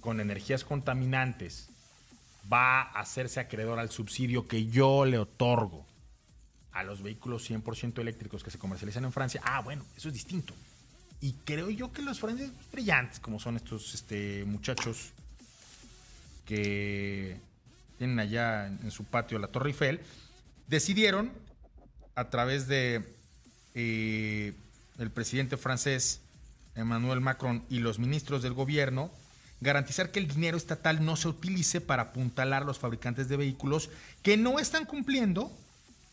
[0.00, 1.68] con energías contaminantes
[2.52, 5.86] va a hacerse acreedor al subsidio que yo le otorgo
[6.72, 10.54] a los vehículos 100% eléctricos que se comercializan en Francia, ah, bueno, eso es distinto.
[11.20, 15.12] Y creo yo que los franceses brillantes, como son estos este, muchachos
[16.46, 17.36] que
[17.98, 20.00] tienen allá en, su patio la Torre Eiffel,
[20.66, 21.30] decidieron,
[22.14, 23.14] a través de
[23.74, 24.52] eh,
[24.98, 26.21] el presidente francés
[26.74, 29.10] Emmanuel Macron y los ministros del gobierno,
[29.60, 33.90] garantizar que el dinero estatal no se utilice para apuntalar a los fabricantes de vehículos
[34.22, 35.52] que no están cumpliendo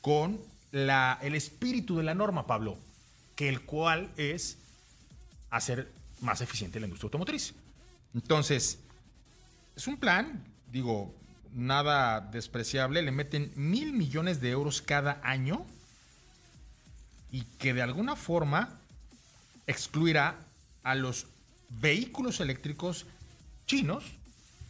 [0.02, 0.40] con
[0.72, 2.78] el espíritu de la norma, Pablo,
[3.36, 4.58] que el cual es
[5.50, 5.92] hacer
[6.22, 7.54] más eficiente la industria automotriz.
[8.14, 8.78] Entonces,
[9.76, 11.14] es un plan, digo,
[11.54, 15.66] nada despreciable, le meten mil millones de euros cada año
[17.32, 18.78] y que de alguna forma
[19.66, 20.38] excluirá
[20.84, 21.28] a los
[21.70, 23.06] vehículos eléctricos
[23.66, 24.04] chinos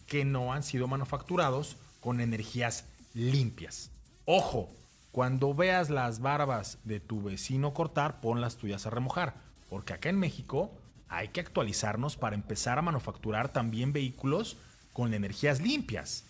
[0.08, 3.91] que no han sido manufacturados con energías limpias.
[4.26, 4.69] Ojo,
[5.12, 9.36] cuando veas las barbas de tu vecino cortar, pon las tuyas a remojar,
[9.69, 10.72] porque acá en México
[11.08, 14.58] hay que actualizarnos para empezar a manufacturar también vehículos
[14.93, 16.24] con energías limpias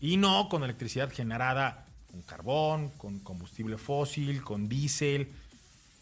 [0.00, 5.30] y no con electricidad generada con carbón, con combustible fósil, con diésel,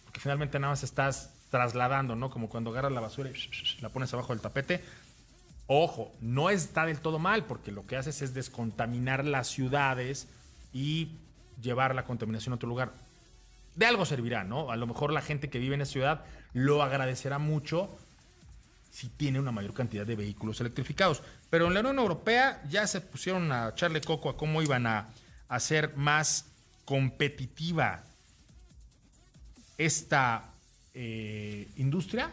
[0.05, 2.31] porque finalmente nada más estás trasladando, ¿no?
[2.31, 4.83] Como cuando agarras la basura y la pones abajo del tapete.
[5.69, 10.27] Ojo, no está del todo mal, porque lo que haces es descontaminar las ciudades
[10.73, 11.12] y
[11.62, 12.90] llevar la contaminación a otro lugar.
[13.77, 14.73] De algo servirá, ¿no?
[14.73, 17.88] A lo mejor la gente que vive en esa ciudad lo agradecerá mucho
[18.90, 21.23] si tiene una mayor cantidad de vehículos electrificados.
[21.51, 25.11] Pero en la Unión Europea ya se pusieron a echarle coco a cómo iban a
[25.49, 26.47] hacer más
[26.85, 28.03] competitiva
[29.79, 30.54] esta
[30.95, 32.31] eh, industria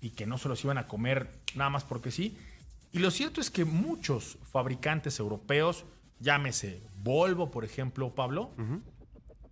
[0.00, 2.36] y que no se los iban a comer nada más porque sí.
[2.92, 5.84] Y lo cierto es que muchos fabricantes europeos,
[6.20, 8.50] llámese Volvo, por ejemplo, Pablo,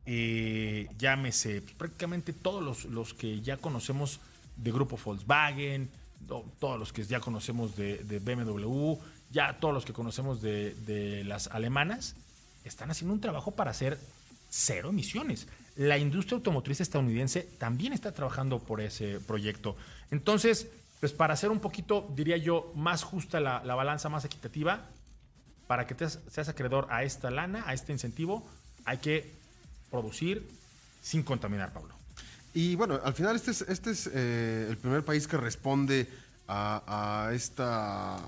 [0.06, 4.20] eh, llámese pues, prácticamente todos los, los, que ya conocemos
[4.56, 5.90] de grupo Volkswagen,
[6.60, 8.94] todos los que ya conocemos de, de BMW,
[9.30, 12.14] ya todos los que conocemos de, de las alemanas,
[12.64, 13.98] están haciendo un trabajo para hacer
[14.48, 15.46] cero emisiones.
[15.76, 19.76] La industria automotriz estadounidense también está trabajando por ese proyecto.
[20.10, 20.68] Entonces,
[21.00, 24.86] pues para hacer un poquito, diría yo, más justa la, la balanza, más equitativa,
[25.66, 28.46] para que te seas acreedor a esta lana, a este incentivo,
[28.84, 29.30] hay que
[29.90, 30.46] producir
[31.02, 31.94] sin contaminar, Pablo.
[32.54, 36.08] Y bueno, al final este es, este es eh, el primer país que responde
[36.48, 38.18] a, esta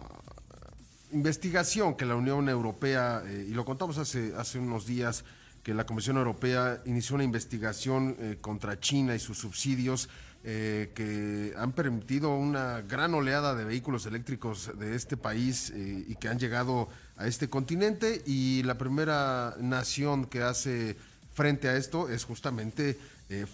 [1.13, 5.25] investigación que la Unión Europea, eh, y lo contamos hace, hace unos días,
[5.69, 10.09] que la Comisión Europea inició una investigación eh, contra China y sus subsidios
[10.43, 16.15] eh, que han permitido una gran oleada de vehículos eléctricos de este país eh, y
[16.15, 20.97] que han llegado a este continente y la primera nación que hace
[21.35, 22.97] frente a esto es justamente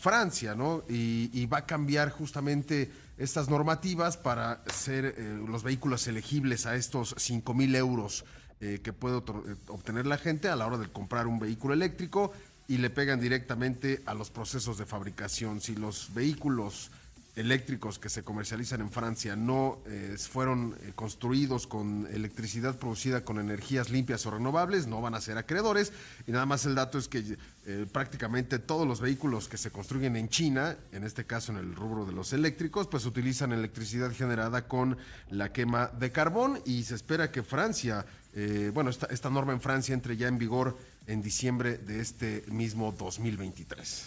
[0.01, 0.85] Francia, ¿no?
[0.89, 7.55] Y, va a cambiar justamente estas normativas para ser los vehículos elegibles a estos 5
[7.55, 8.25] mil euros
[8.65, 9.17] eh, que puede
[9.69, 12.33] obtener la gente a la hora de comprar un vehículo eléctrico
[12.67, 15.61] y le pegan directamente a los procesos de fabricación.
[15.61, 16.91] Si los vehículos
[17.37, 23.39] eléctricos que se comercializan en Francia no eh, fueron eh, construidos con electricidad producida con
[23.39, 25.93] energías limpias o renovables, no van a ser acreedores.
[26.27, 30.17] Y nada más el dato es que eh, prácticamente todos los vehículos que se construyen
[30.17, 34.69] en China, en este caso en el rubro de los eléctricos, pues utilizan electricidad generada
[34.69, 34.97] con
[35.31, 39.95] la quema de carbón y se espera que Francia, eh, bueno, esta, norma en Francia
[39.95, 44.07] entre ya en vigor en diciembre de este mismo 2023.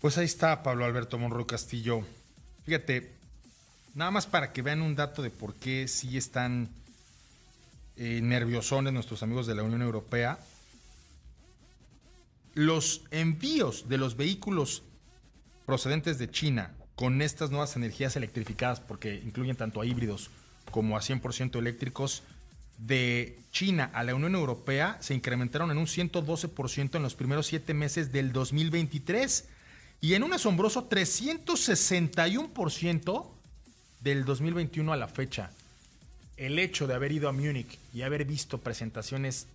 [0.00, 2.02] Pues ahí está Pablo Alberto Monroy Castillo.
[2.66, 3.10] Fíjate,
[3.94, 6.68] nada más para que vean un dato de por qué sí están
[7.96, 10.38] eh, nerviosones nuestros amigos de la Unión Europea.
[12.52, 14.82] Los envíos de los vehículos
[15.64, 20.30] procedentes de China con estas nuevas energías electrificadas, porque incluyen tanto a híbridos
[20.70, 22.22] como a 100% eléctricos,
[22.78, 27.74] de China a la Unión Europea se incrementaron en un 112% en los primeros siete
[27.74, 29.48] meses del 2023
[30.00, 33.26] y en un asombroso 361%
[34.00, 35.50] del 2021 a la fecha.
[36.36, 39.46] El hecho de haber ido a Múnich y haber visto presentaciones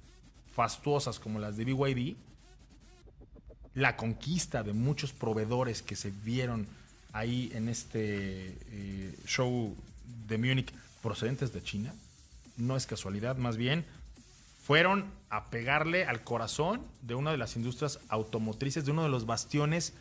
[0.55, 2.15] fastuosas como las de BYD,
[3.75, 6.67] la conquista de muchos proveedores que se vieron
[7.13, 9.75] ahí en este eh, show
[10.27, 11.93] de Múnich procedentes de China,
[12.59, 13.85] no es casualidad, más bien
[14.69, 19.25] fueron a pegarle al corazón de una de las industrias automotrices, de uno de los
[19.25, 19.93] bastiones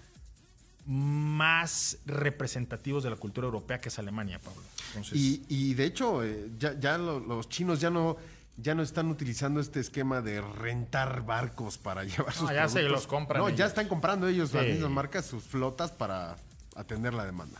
[0.84, 4.60] más representativos de la cultura europea, que es Alemania, Pablo.
[4.88, 5.18] Entonces...
[5.18, 8.18] Y, y, de hecho, eh, ya, ya lo, los chinos ya no,
[8.58, 12.72] ya no están utilizando este esquema de rentar barcos para llevar sus no, ya productos.
[12.72, 13.40] se los compran.
[13.40, 13.58] No, ellos.
[13.58, 14.56] ya están comprando ellos, sí.
[14.58, 16.36] las mismas marcas, sus flotas para
[16.76, 17.58] atender la demanda.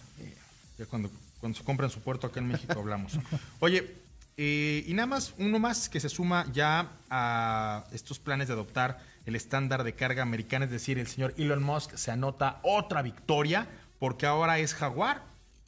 [0.76, 3.18] Ya cuando, cuando se compren su puerto acá en México hablamos.
[3.60, 4.07] Oye,
[4.40, 9.00] eh, y nada más, uno más que se suma ya a estos planes de adoptar
[9.26, 13.68] el estándar de carga americana, es decir, el señor Elon Musk se anota otra victoria,
[13.98, 15.24] porque ahora es Jaguar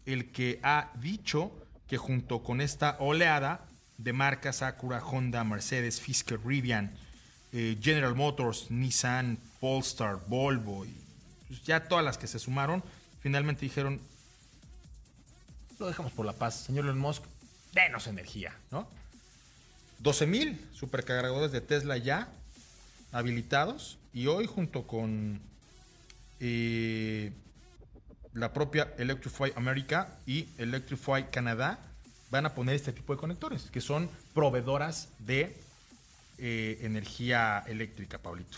[0.06, 1.50] el que ha dicho
[1.88, 3.66] que junto con esta oleada
[3.98, 6.92] de marcas Acura, Honda, Mercedes, Fisker, Rivian,
[7.52, 10.96] eh, General Motors, Nissan, Polestar, Volvo, y
[11.48, 12.85] pues ya todas las que se sumaron,
[13.20, 14.00] finalmente dijeron,
[15.80, 17.24] lo dejamos por la paz, señor Elon Musk,
[17.72, 18.88] denos energía, ¿no?
[20.00, 22.28] 12 mil supercargadores de Tesla ya
[23.12, 25.40] habilitados y hoy junto con
[26.40, 27.33] eh,
[28.33, 31.78] la propia Electrify America y Electrify Canadá
[32.30, 35.56] van a poner este tipo de conectores que son proveedoras de
[36.38, 38.56] eh, energía eléctrica, Pablito.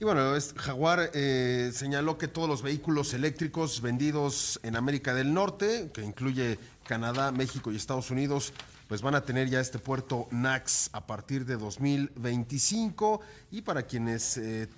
[0.00, 5.92] Y bueno, Jaguar eh, señaló que todos los vehículos eléctricos vendidos en América del Norte,
[5.94, 8.52] que incluye Canadá, México y Estados Unidos,
[8.88, 13.20] pues van a tener ya este puerto NAX a partir de 2025.
[13.50, 14.68] Y para quienes eh,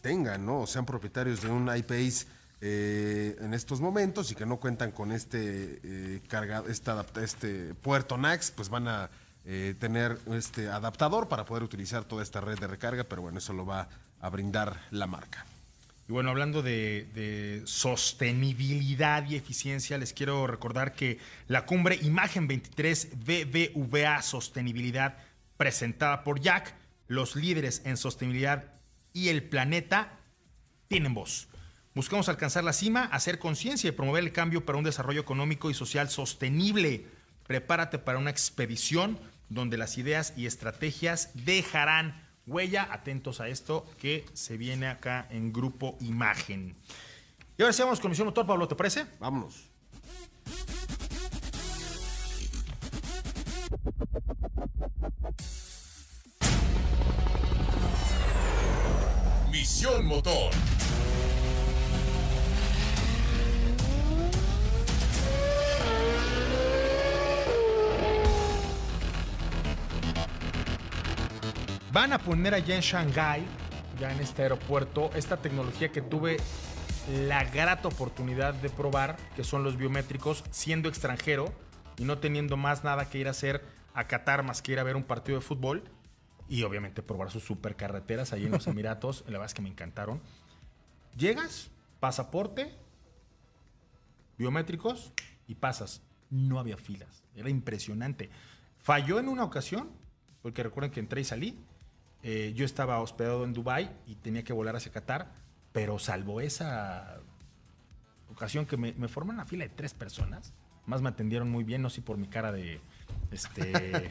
[0.00, 0.60] tengan, ¿no?
[0.60, 2.26] O sean propietarios de un iPace
[2.60, 6.22] eh, en estos momentos y que no cuentan con este, eh,
[6.68, 6.92] este,
[7.22, 9.10] este puerto NAX, pues van a
[9.44, 13.52] eh, tener este adaptador para poder utilizar toda esta red de recarga, pero bueno, eso
[13.52, 13.88] lo va
[14.20, 15.44] a brindar la marca.
[16.08, 23.08] Y bueno, hablando de, sostenibilidad y eficiencia, les quiero recordar que la cumbre Imagen 23
[23.24, 25.18] BBVA Sostenibilidad,
[25.56, 26.74] presentada por Jack,
[27.08, 28.72] los líderes en sostenibilidad
[29.12, 30.20] y el planeta,
[30.86, 31.48] tienen voz.
[31.94, 35.74] Buscamos alcanzar la cima, hacer conciencia y promover el cambio para un desarrollo económico y
[35.74, 37.06] social sostenible.
[37.48, 42.88] Prepárate para una expedición donde las ideas y estrategias dejarán huella.
[42.90, 46.76] Atentos a esto que se viene acá en Grupo Imagen.
[47.58, 49.06] Y ahora sí vamos con Misión Motor, Pablo, ¿te parece?
[49.18, 49.68] Vámonos.
[59.50, 60.52] Misión Motor.
[71.96, 73.42] Van a poner allá en Shanghái,
[73.98, 76.36] ya en este aeropuerto, esta tecnología que tuve
[77.26, 81.54] la grata oportunidad de probar, que son los biométricos, siendo extranjero
[81.96, 84.82] y no teniendo más nada que ir a hacer a Qatar más que ir a
[84.82, 85.84] ver un partido de fútbol
[86.50, 89.24] y obviamente probar sus supercarreteras ahí en los Emiratos.
[89.24, 90.20] La verdad es que me encantaron.
[91.16, 92.74] Llegas, pasaporte,
[94.36, 95.14] biométricos
[95.48, 96.02] y pasas.
[96.28, 97.24] No había filas.
[97.34, 98.28] Era impresionante.
[98.80, 99.88] Falló en una ocasión,
[100.42, 101.58] porque recuerden que entré y salí.
[102.28, 105.30] Eh, yo estaba hospedado en Dubai y tenía que volar hacia Qatar,
[105.70, 107.20] pero salvo esa
[108.32, 110.52] ocasión que me, me formé una fila de tres personas,
[110.86, 112.80] más me atendieron muy bien, no sé por mi cara de
[113.30, 113.70] este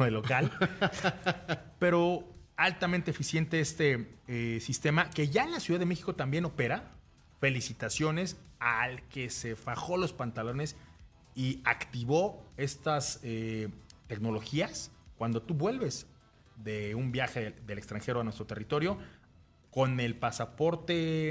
[0.00, 0.50] de local,
[1.78, 6.90] pero altamente eficiente este eh, sistema que ya en la Ciudad de México también opera.
[7.38, 10.74] Felicitaciones al que se fajó los pantalones
[11.36, 13.68] y activó estas eh,
[14.08, 14.90] tecnologías
[15.22, 16.08] cuando tú vuelves
[16.56, 18.98] de un viaje del extranjero a nuestro territorio
[19.70, 21.30] con el pasaporte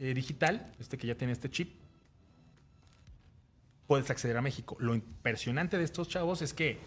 [0.00, 1.76] eh, digital, este que ya tiene este chip,
[3.86, 4.76] puedes acceder a México.
[4.80, 6.80] Lo impresionante de estos chavos es que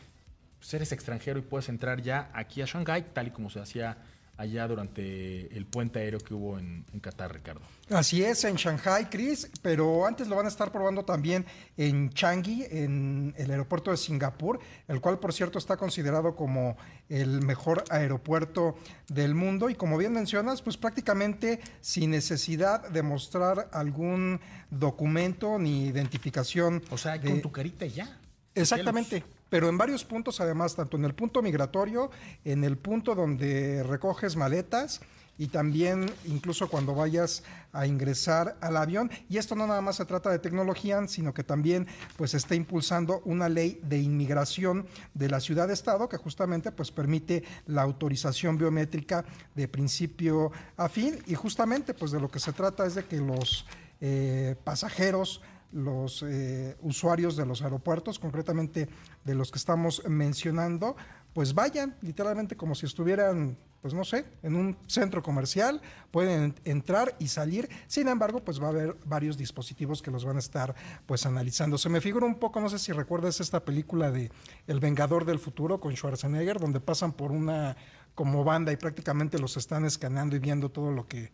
[0.57, 3.95] pues, eres extranjero y puedes entrar ya aquí a Shanghái, tal y como se hacía
[4.39, 7.59] allá durante el puente aéreo que hubo en, en Qatar, Ricardo.
[7.89, 12.63] Así es, en Shanghai, Chris, pero antes lo van a estar probando también en Changi,
[12.69, 16.77] en el aeropuerto de Singapur, el cual, por cierto, está considerado como
[17.09, 18.77] el mejor aeropuerto
[19.09, 19.69] del mundo.
[19.69, 26.81] Y como bien mencionas, pues prácticamente sin necesidad de mostrar algún documento ni identificación.
[26.91, 28.17] O sea, de- con tu carita ya.
[28.55, 29.23] Exactamente.
[29.49, 32.11] Pero en varios puntos, además, tanto en el punto migratorio,
[32.45, 35.01] en el punto donde recoges maletas
[35.39, 39.09] y también incluso cuando vayas a ingresar al avión.
[39.29, 43.21] Y esto no nada más se trata de tecnología, sino que también pues está impulsando
[43.23, 49.23] una ley de inmigración de la ciudad-estado que justamente pues permite la autorización biométrica
[49.55, 51.17] de principio a fin.
[51.25, 53.65] Y justamente pues de lo que se trata es de que los
[54.01, 58.89] eh, pasajeros los eh, usuarios de los aeropuertos, concretamente
[59.23, 60.95] de los que estamos mencionando,
[61.33, 67.15] pues vayan literalmente como si estuvieran, pues no sé, en un centro comercial, pueden entrar
[67.19, 67.69] y salir.
[67.87, 71.77] Sin embargo, pues va a haber varios dispositivos que los van a estar pues analizando.
[71.77, 74.31] Se me figura un poco, no sé si recuerdas esta película de
[74.67, 77.77] El Vengador del Futuro con Schwarzenegger, donde pasan por una
[78.15, 81.31] como banda y prácticamente los están escaneando y viendo todo lo que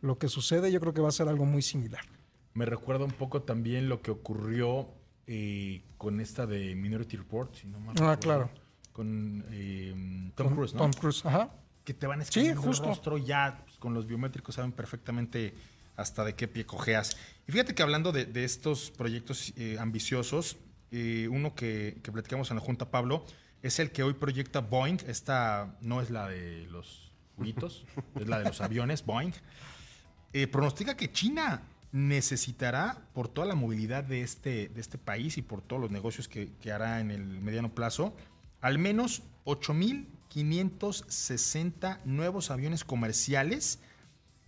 [0.00, 0.70] lo que sucede.
[0.70, 2.02] Yo creo que va a ser algo muy similar.
[2.56, 4.88] Me recuerda un poco también lo que ocurrió
[5.26, 8.50] eh, con esta de Minority Report, si no mal Ah, recuerdo, claro.
[8.92, 10.80] Con eh, Tom Cruise, ¿no?
[10.80, 11.50] Tom Cruise, ajá.
[11.84, 12.84] que te van escribiendo justo.
[12.84, 15.54] el rostro ya pues, con los biométricos saben perfectamente
[15.96, 17.16] hasta de qué pie cojeas.
[17.46, 20.56] Y fíjate que hablando de, de estos proyectos eh, ambiciosos,
[20.90, 23.24] eh, uno que, que platicamos en la Junta, Pablo,
[23.62, 24.98] es el que hoy proyecta Boeing.
[25.06, 27.84] Esta no es la de los juguitos,
[28.18, 29.32] es la de los aviones, Boeing.
[30.32, 31.62] Eh, pronostica que China
[31.96, 36.28] necesitará, por toda la movilidad de este, de este país y por todos los negocios
[36.28, 38.14] que, que hará en el mediano plazo,
[38.60, 43.78] al menos 8.560 nuevos aviones comerciales.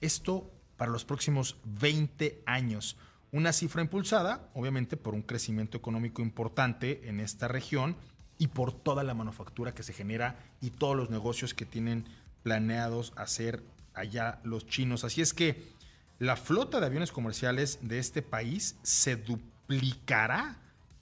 [0.02, 2.98] Esto para los próximos 20 años.
[3.32, 7.96] Una cifra impulsada, obviamente, por un crecimiento económico importante en esta región
[8.36, 12.04] y por toda la manufactura que se genera y todos los negocios que tienen
[12.42, 13.62] planeados hacer
[13.94, 15.04] allá los chinos.
[15.04, 15.77] Así es que
[16.18, 20.56] la flota de aviones comerciales de este país se duplicará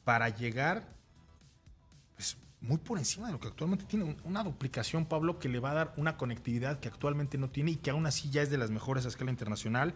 [0.04, 0.88] para llegar
[2.16, 4.16] pues, muy por encima de lo que actualmente tiene.
[4.24, 7.76] Una duplicación, Pablo, que le va a dar una conectividad que actualmente no tiene y
[7.76, 9.94] que aún así ya es de las mejores a escala internacional.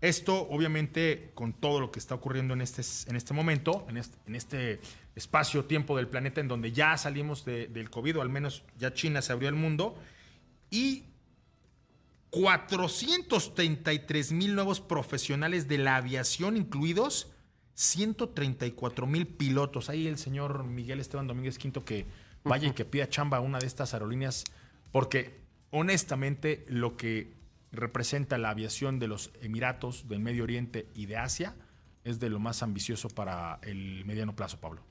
[0.00, 4.18] Esto, obviamente, con todo lo que está ocurriendo en este, en este momento, en este,
[4.36, 4.80] este
[5.14, 9.22] espacio-tiempo del planeta, en donde ya salimos de- del COVID, o al menos ya China
[9.22, 9.96] se abrió al mundo,
[10.70, 11.04] y
[12.34, 17.30] 433 mil nuevos profesionales de la aviación, incluidos
[17.74, 19.88] 134 mil pilotos.
[19.88, 22.06] Ahí el señor Miguel Esteban Domínguez Quinto que
[22.42, 24.42] vaya y que pida chamba a una de estas aerolíneas,
[24.90, 27.32] porque honestamente lo que
[27.70, 31.54] representa la aviación de los Emiratos, del Medio Oriente y de Asia
[32.02, 34.82] es de lo más ambicioso para el mediano plazo, Pablo.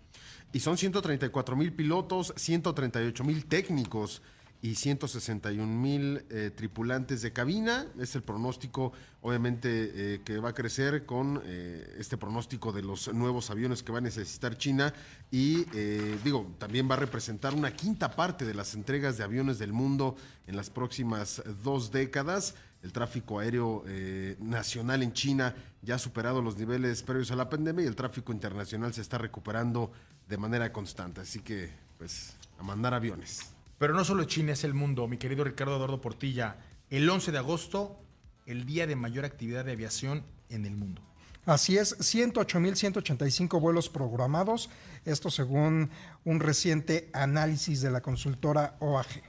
[0.54, 4.22] Y son 134 mil pilotos, 138 mil técnicos
[4.64, 7.86] y 161 mil eh, tripulantes de cabina.
[8.00, 13.14] Es el pronóstico, obviamente, eh, que va a crecer con eh, este pronóstico de los
[13.14, 14.94] nuevos aviones que va a necesitar China.
[15.32, 19.60] Y eh, digo, también va a representar una quinta parte de las entregas de aviones
[19.60, 20.16] del mundo
[20.48, 22.56] en las próximas dos décadas.
[22.84, 27.50] El tráfico aéreo eh, nacional en China ya ha superado los niveles previos a la
[27.50, 29.92] pandemia y el tráfico internacional se está recuperando
[30.30, 31.20] de manera constante.
[31.20, 33.53] Así que, pues, a mandar aviones.
[33.84, 36.56] Pero no solo China es el mundo, mi querido Ricardo Eduardo Portilla.
[36.90, 38.00] El 11 de agosto,
[38.46, 41.02] el día de mayor actividad de aviación en el mundo.
[41.46, 44.70] Así es, 108.185 vuelos programados,
[45.04, 45.90] esto según
[46.24, 49.22] un reciente análisis de la consultora OAG.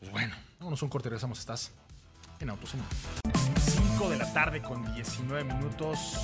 [0.00, 1.38] Pues bueno, vámonos un corte, regresamos.
[1.38, 1.70] Estás
[2.40, 2.80] en Autos en
[3.92, 6.16] 5 de la tarde con 19 minutos.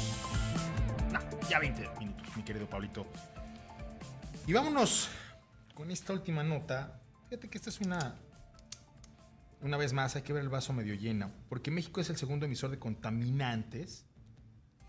[1.13, 3.07] No, ya 20 minutos, mi querido Pablito.
[4.49, 5.11] Y vámonos
[5.81, 7.01] con esta última nota.
[7.31, 8.15] Fíjate que esta es una.
[9.63, 11.33] Una vez más, hay que ver el vaso medio lleno.
[11.49, 14.05] Porque México es el segundo emisor de contaminantes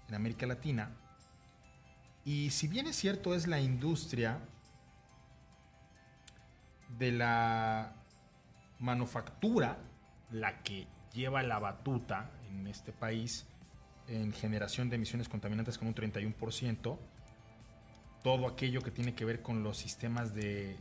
[0.10, 0.92] en América Latina.
[2.26, 4.40] Y si bien es cierto, es la industria
[7.00, 7.96] de la
[8.80, 9.78] manufactura
[10.30, 13.46] la que lleva la batuta en este país
[14.10, 16.98] en generación de emisiones contaminantes con un 31%.
[18.24, 20.76] Todo aquello que tiene que ver con los sistemas de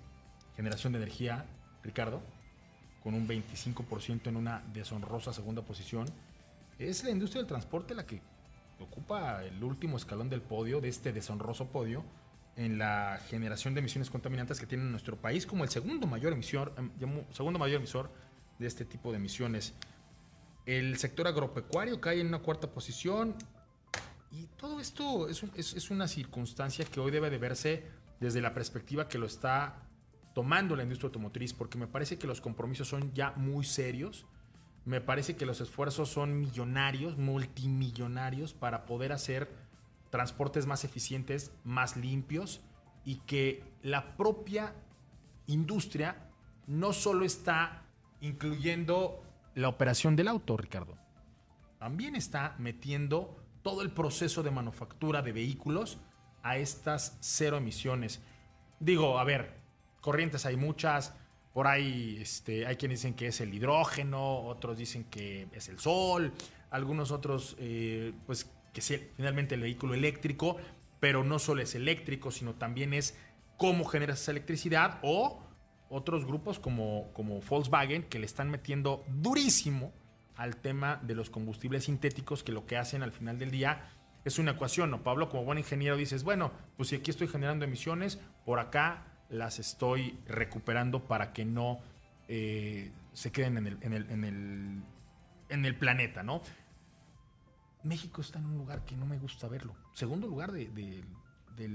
[0.56, 1.46] generación de energía,
[1.82, 2.20] Ricardo,
[3.02, 6.06] con un 25% en una deshonrosa segunda posición.
[6.78, 8.20] Es la industria del transporte la que
[8.78, 12.04] ocupa el último escalón del podio, de este deshonroso podio,
[12.56, 16.74] en la generación de emisiones contaminantes que tiene nuestro país como el segundo mayor emisor,
[16.76, 16.90] em,
[17.32, 18.10] segundo mayor emisor
[18.58, 19.74] de este tipo de emisiones.
[20.66, 23.34] El sector agropecuario cae en una cuarta posición.
[24.30, 27.84] Y todo esto es, es una circunstancia que hoy debe de verse
[28.20, 29.82] desde la perspectiva que lo está
[30.34, 34.26] tomando la industria automotriz, porque me parece que los compromisos son ya muy serios.
[34.84, 39.50] Me parece que los esfuerzos son millonarios, multimillonarios, para poder hacer
[40.10, 42.60] transportes más eficientes, más limpios
[43.04, 44.74] y que la propia
[45.46, 46.16] industria
[46.66, 47.82] no solo está
[48.20, 49.22] incluyendo
[49.54, 50.96] la operación del auto, Ricardo,
[51.78, 55.98] también está metiendo todo el proceso de manufactura de vehículos
[56.42, 58.20] a estas cero emisiones.
[58.78, 59.58] Digo, a ver,
[60.00, 61.14] corrientes hay muchas,
[61.52, 65.78] por ahí este, hay quienes dicen que es el hidrógeno, otros dicen que es el
[65.78, 66.32] sol,
[66.70, 70.56] algunos otros, eh, pues que es el- finalmente el vehículo eléctrico,
[71.00, 73.16] pero no solo es eléctrico, sino también es
[73.56, 75.42] cómo generas esa electricidad o
[75.90, 79.92] otros grupos como, como Volkswagen que le están metiendo durísimo
[80.40, 83.90] al tema de los combustibles sintéticos que lo que hacen al final del día
[84.24, 85.02] es una ecuación, ¿no?
[85.02, 89.58] Pablo, como buen ingeniero dices, bueno, pues si aquí estoy generando emisiones, por acá las
[89.58, 91.78] estoy recuperando para que no
[92.28, 94.82] eh, se queden en el, en, el, en, el,
[95.50, 96.42] en el planeta, ¿no?
[97.82, 99.74] México está en un lugar que no me gusta verlo.
[99.94, 101.04] Segundo lugar de, de-
[101.56, 101.68] de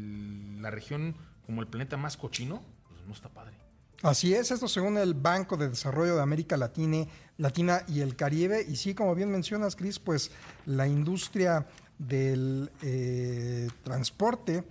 [0.61, 3.55] la región como el planeta más cochino, pues no está padre.
[4.01, 8.65] Así es, esto según el Banco de Desarrollo de América Latina, y el Caribe.
[8.67, 10.31] Y sí, como bien mencionas, Cris, pues
[10.65, 11.65] la industria
[11.97, 14.63] del eh, transporte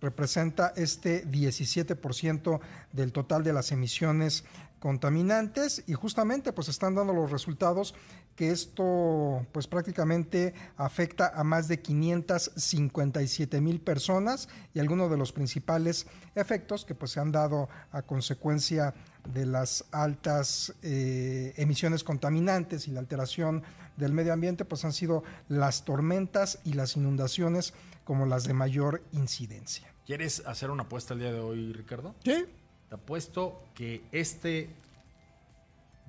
[0.00, 2.60] representa este 17%
[2.92, 4.44] del total de las emisiones
[4.80, 7.94] contaminantes y justamente pues están dando los resultados
[8.34, 15.32] que esto pues prácticamente afecta a más de 557 mil personas y algunos de los
[15.32, 18.94] principales efectos que pues se han dado a consecuencia
[19.34, 23.62] de las altas eh, emisiones contaminantes y la alteración
[23.98, 27.74] del medio ambiente pues han sido las tormentas y las inundaciones
[28.04, 29.92] como las de mayor incidencia.
[30.06, 32.14] ¿Quieres hacer una apuesta el día de hoy, Ricardo?
[32.24, 32.44] Sí,
[32.88, 34.70] Te apuesto que este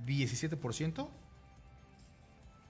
[0.05, 1.07] 17%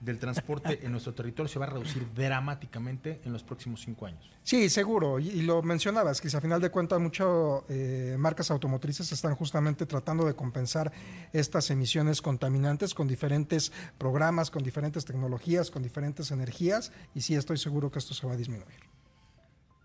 [0.01, 4.29] del transporte en nuestro territorio se va a reducir dramáticamente en los próximos cinco años.
[4.43, 5.19] Sí, seguro.
[5.19, 7.27] Y, y lo mencionabas, que a final de cuentas muchas
[7.69, 10.91] eh, marcas automotrices están justamente tratando de compensar
[11.31, 16.91] estas emisiones contaminantes con diferentes programas, con diferentes tecnologías, con diferentes energías.
[17.13, 18.90] Y sí, estoy seguro que esto se va a disminuir.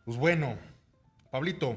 [0.07, 0.57] Pues bueno,
[1.33, 1.77] Pablito,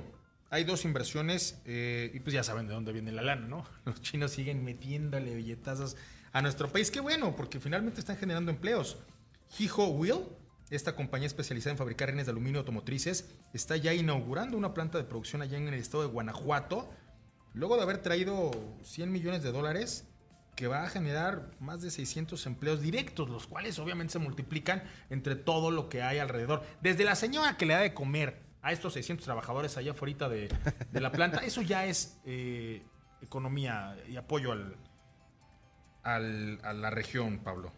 [0.52, 3.66] hay dos inversiones eh, y pues ya saben de dónde viene la lana, ¿no?
[3.86, 5.98] Los chinos siguen metiéndole billetazos
[6.32, 6.92] a nuestro país.
[6.92, 8.98] Qué bueno, porque finalmente están generando empleos.
[9.58, 10.28] Hijo Will,
[10.70, 15.06] esta compañía especializada en fabricar rines de aluminio automotrices, está ya inaugurando una planta de
[15.06, 16.88] producción allá en el estado de Guanajuato,
[17.56, 18.52] luego de haber traído
[18.84, 20.08] 100 millones de dólares
[20.60, 25.38] que va a generar más de 600 empleos directos, los cuales obviamente se multiplican entre
[25.38, 26.64] todo lo que hay alrededor.
[26.82, 30.50] Desde la señora que le da de comer a estos 600 trabajadores allá afuera de,
[30.92, 32.84] la planta, eso ya es eh,
[33.22, 34.76] economía y apoyo al,
[36.04, 37.72] al- a la región, Pablo.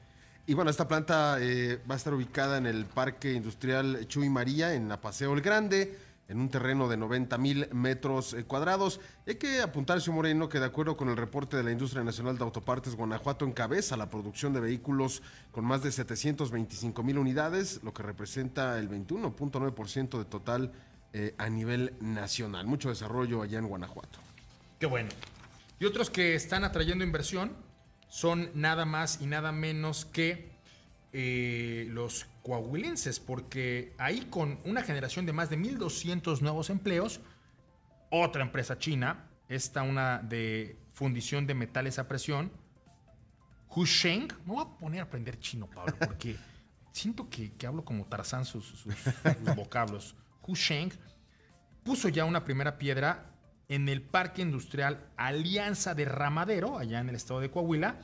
[0.48, 4.74] Y bueno, esta planta eh, va a estar ubicada en el Parque Industrial Chuy María,
[4.74, 6.00] en la Paseo El Grande,
[6.32, 9.02] en un terreno de 90 mil metros eh, cuadrados.
[9.28, 12.38] Hay que apuntar, señor Moreno, que de acuerdo con el reporte de la Industria Nacional
[12.38, 15.22] de Autopartes, Guanajuato encabeza la producción de vehículos
[15.52, 20.72] con más de 725 mil unidades, lo que representa el 21.9% de total
[21.12, 22.66] eh, a nivel nacional.
[22.66, 24.20] Mucho desarrollo allá en Guanajuato.
[24.80, 25.10] Qué bueno.
[25.82, 27.52] Y otros que están atrayendo inversión
[28.08, 30.50] son nada más y nada menos que
[31.12, 37.20] eh, los coahuilenses, porque ahí con una generación de más de 1.200 nuevos empleos,
[38.10, 42.52] otra empresa china, esta una de fundición de metales a presión,
[43.74, 46.36] Husheng, me voy a poner a aprender chino, Pablo, porque
[46.92, 50.16] siento que, que hablo como Tarzán sus, sus- sus vocablos.
[50.46, 50.92] Husheng
[51.84, 53.28] puso ya una primera piedra
[53.70, 58.00] en el Parque Industrial Alianza de Ramadero, allá en el estado de Coahuila,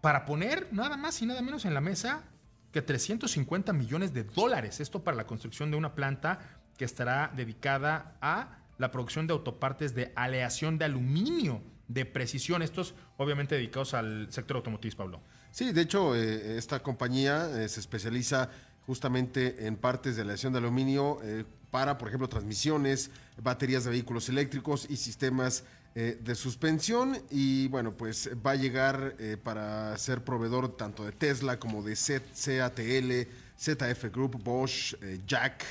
[0.00, 2.24] para poner nada más y nada menos en la mesa
[2.72, 4.80] que 350 millones de dólares.
[4.80, 6.40] Esto para la construcción de una planta
[6.76, 12.62] que estará dedicada a la producción de autopartes de aleación de aluminio de precisión.
[12.62, 15.20] Estos obviamente dedicados al sector automotriz, Pablo.
[15.50, 18.48] Sí, de hecho, eh, esta compañía eh, se especializa
[18.86, 23.10] justamente en partes de aleación de aluminio eh, para, por ejemplo, transmisiones,
[23.40, 25.64] baterías de vehículos eléctricos y sistemas
[25.94, 27.16] eh, de suspensión.
[27.30, 31.96] Y bueno, pues va a llegar eh, para ser proveedor tanto de Tesla como de
[31.96, 33.28] Z- CATL,
[33.58, 35.64] ZF Group, Bosch, eh, Jack,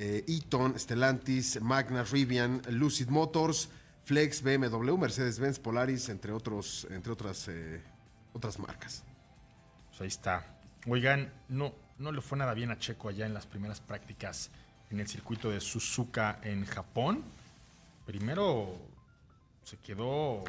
[0.00, 3.68] Eaton, Stellantis, Magna, Rivian, Lucid Motors,
[4.04, 7.50] Flex, BMW, Mercedes-Benz, Polaris, entre, otros, entre otras,
[8.32, 9.02] otras marcas.
[9.88, 10.46] Pues ahí está.
[10.86, 14.50] Oigan, no, no le fue nada bien a Checo allá en las primeras prácticas
[14.90, 17.24] en el circuito de Suzuka en Japón.
[18.06, 18.78] Primero
[19.68, 20.44] se quedó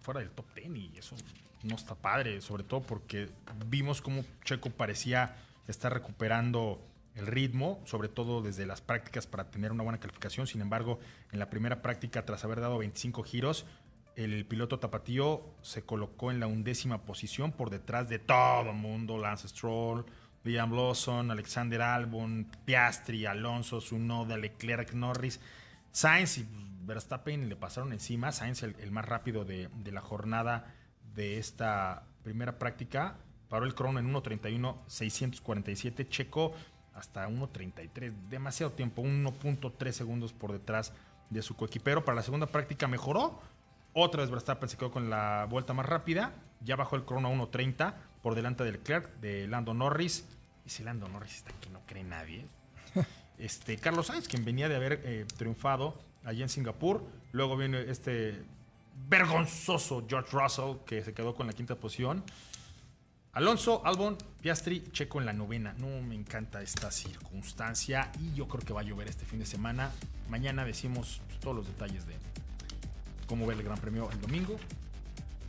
[0.00, 1.16] fuera del top 10 y eso
[1.64, 3.28] no está padre, sobre todo porque
[3.66, 6.80] vimos cómo Checo parecía estar recuperando
[7.16, 10.46] el ritmo, sobre todo desde las prácticas para tener una buena calificación.
[10.46, 11.00] Sin embargo,
[11.32, 13.66] en la primera práctica, tras haber dado 25 giros,
[14.14, 19.18] el piloto tapatío se colocó en la undécima posición por detrás de todo el mundo,
[19.18, 20.06] Lance Stroll,
[20.44, 25.40] Liam Lawson, Alexander Albon, Piastri, Alonso, Sunoda, Leclerc, Norris,
[25.92, 28.32] Sainz y Verstappen le pasaron encima.
[28.32, 30.74] Sainz, el, el más rápido de, de la jornada
[31.14, 33.16] de esta primera práctica,
[33.48, 36.08] paró el crono en 1.31.647.
[36.08, 36.52] Checo
[36.94, 40.92] hasta 1.33, demasiado tiempo, 1.3 segundos por detrás
[41.30, 42.04] de su coequipero.
[42.04, 43.40] Para la segunda práctica mejoró.
[43.92, 46.34] Otra vez Verstappen se quedó con la vuelta más rápida.
[46.60, 50.28] Ya bajó el crono a 1.30 por delante del Clerc de Lando Norris.
[50.66, 52.46] Y si Lando Norris está aquí, no cree nadie.
[53.38, 57.04] Este, Carlos Sainz, quien venía de haber eh, triunfado allá en Singapur.
[57.32, 58.42] Luego viene este
[59.08, 62.24] vergonzoso George Russell, que se quedó con la quinta posición.
[63.32, 65.74] Alonso, Albon, Piastri, Checo en la novena.
[65.78, 69.46] No me encanta esta circunstancia y yo creo que va a llover este fin de
[69.46, 69.92] semana.
[70.28, 72.14] Mañana decimos todos los detalles de
[73.26, 74.56] cómo ver el Gran Premio el domingo.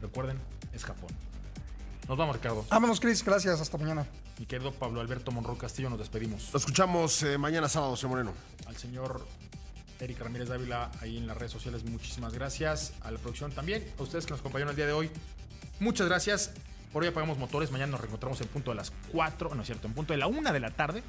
[0.02, 0.38] Recuerden,
[0.74, 1.10] es Japón.
[2.08, 2.66] Nos vamos, Ricardo.
[2.70, 3.24] Vámonos, Chris.
[3.24, 3.60] Gracias.
[3.62, 4.06] Hasta mañana.
[4.38, 6.50] Mi querido Pablo Alberto Monroy Castillo, nos despedimos.
[6.52, 8.34] Lo escuchamos eh, mañana sábado, señor Moreno.
[8.68, 9.26] Al señor
[10.02, 12.94] Eric Ramírez Dávila ahí en las redes sociales, muchísimas gracias.
[13.02, 13.88] A la producción también.
[14.00, 15.12] A ustedes que nos acompañaron el día de hoy,
[15.80, 16.52] muchas gracias.
[16.92, 17.72] Por hoy apagamos motores.
[17.72, 20.28] Mañana nos reencontramos en punto de las 4, no es cierto, en punto de la
[20.28, 21.04] 1 de la tarde.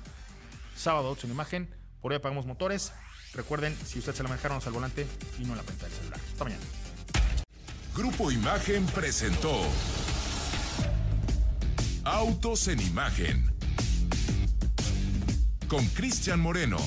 [0.77, 1.75] Sábado 8 en imagen.
[2.01, 2.93] Por hoy apagamos motores.
[3.33, 5.07] Recuerden, si usted se la manejaron al volante
[5.39, 6.21] y no en la pantalla del celular.
[6.31, 6.63] Hasta mañana.
[7.97, 9.63] Grupo Imagen presentó
[12.05, 13.53] Autos en Imagen
[15.69, 16.79] con Cristian Moreno.